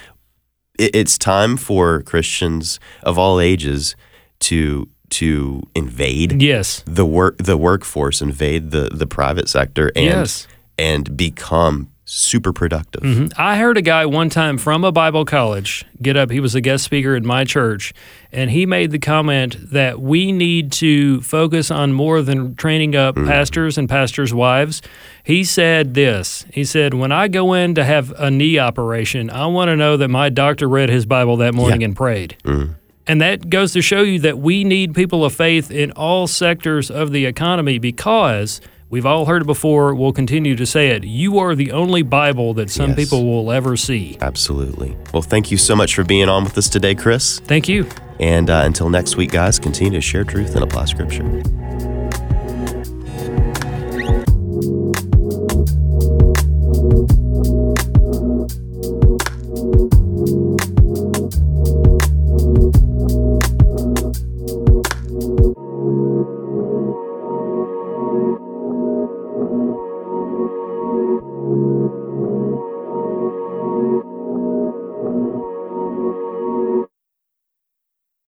It, 0.80 0.96
it's 0.96 1.18
time 1.18 1.58
for 1.58 2.02
Christians 2.02 2.80
of 3.04 3.18
all 3.18 3.40
ages 3.40 3.96
to 4.42 4.90
to 5.12 5.62
invade 5.76 6.42
yes. 6.42 6.84
the 6.86 7.06
work 7.06 7.38
the 7.38 7.56
workforce, 7.58 8.22
invade 8.22 8.72
the 8.72 8.90
the 8.92 9.08
private 9.08 9.48
sector, 9.48 9.92
and 9.96 10.06
Yes. 10.06 10.48
and 10.78 11.16
become 11.16 11.90
super 12.06 12.54
productive. 12.54 13.02
Mm-hmm. 13.02 13.28
I 13.36 13.58
heard 13.58 13.78
a 13.78 13.82
guy 13.82 14.06
one 14.06 14.30
time 14.30 14.60
from 14.60 14.84
a 14.84 14.92
Bible 14.92 15.26
college 15.26 15.84
get 16.02 16.16
up. 16.16 16.30
He 16.30 16.40
was 16.40 16.54
a 16.54 16.62
guest 16.62 16.84
speaker 16.84 17.16
at 17.16 17.24
my 17.24 17.44
church, 17.44 17.94
and 18.32 18.52
he 18.52 18.68
made 18.68 18.92
the 18.92 19.00
comment 19.00 19.58
that 19.72 20.00
we 20.00 20.32
need 20.32 20.72
to 20.74 21.20
focus 21.22 21.72
on 21.72 21.94
more 21.94 22.22
than 22.22 22.56
training 22.56 22.96
up 22.96 23.16
mm. 23.16 23.26
pastors 23.26 23.78
and 23.78 23.90
pastors' 23.90 24.34
wives. 24.34 24.84
He 25.24 25.44
said 25.44 25.96
this 25.96 26.46
He 26.54 26.64
said, 26.64 26.94
When 26.94 27.12
I 27.12 27.28
go 27.28 27.54
in 27.54 27.74
to 27.76 27.84
have 27.84 28.12
a 28.12 28.30
knee 28.30 28.60
operation, 28.60 29.32
I 29.32 29.48
want 29.48 29.70
to 29.70 29.76
know 29.76 29.98
that 29.98 30.10
my 30.10 30.30
doctor 30.30 30.70
read 30.70 30.90
his 30.90 31.08
Bible 31.08 31.38
that 31.38 31.56
morning 31.56 31.84
and 31.84 31.96
prayed. 31.96 32.38
Mm. 32.44 32.76
And 33.08 33.22
that 33.22 33.50
goes 33.50 33.74
to 33.74 33.82
show 33.82 34.02
you 34.02 34.20
that 34.20 34.40
we 34.40 34.64
need 34.64 34.96
people 34.96 35.24
of 35.24 35.34
faith 35.34 35.70
in 35.70 35.92
all 35.92 36.28
sectors 36.28 36.90
of 36.90 37.12
the 37.12 37.26
economy 37.26 37.78
because 37.78 38.62
we've 38.90 39.06
all 39.06 39.26
heard 39.26 39.42
it 39.42 39.46
before, 39.46 39.94
we'll 39.96 40.14
continue 40.14 40.56
to 40.56 40.66
say 40.66 40.90
it. 40.90 41.04
You 41.04 41.38
are 41.40 41.56
the 41.56 41.72
only 41.72 42.02
Bible 42.02 42.54
that 42.56 42.70
some 42.70 42.90
Yes. 42.92 42.98
people 42.98 43.26
will 43.26 43.52
ever 43.52 43.76
see. 43.78 44.18
Absolutely. 44.22 44.96
Well, 45.14 45.22
thank 45.22 45.52
you 45.52 45.58
so 45.58 45.76
much 45.76 45.96
for 45.96 46.04
being 46.04 46.30
on 46.30 46.44
with 46.44 46.58
us 46.58 46.70
today, 46.70 46.96
Chris. 46.96 47.40
Thank 47.40 47.68
you. 47.68 47.88
And 48.20 48.50
uh, 48.50 48.62
until 48.66 48.90
next 48.90 49.18
week, 49.18 49.32
guys, 49.32 49.60
continue 49.60 49.94
to 50.00 50.02
share 50.02 50.24
truth 50.24 50.56
and 50.56 50.64
apply 50.64 50.86
Scripture. 50.86 51.24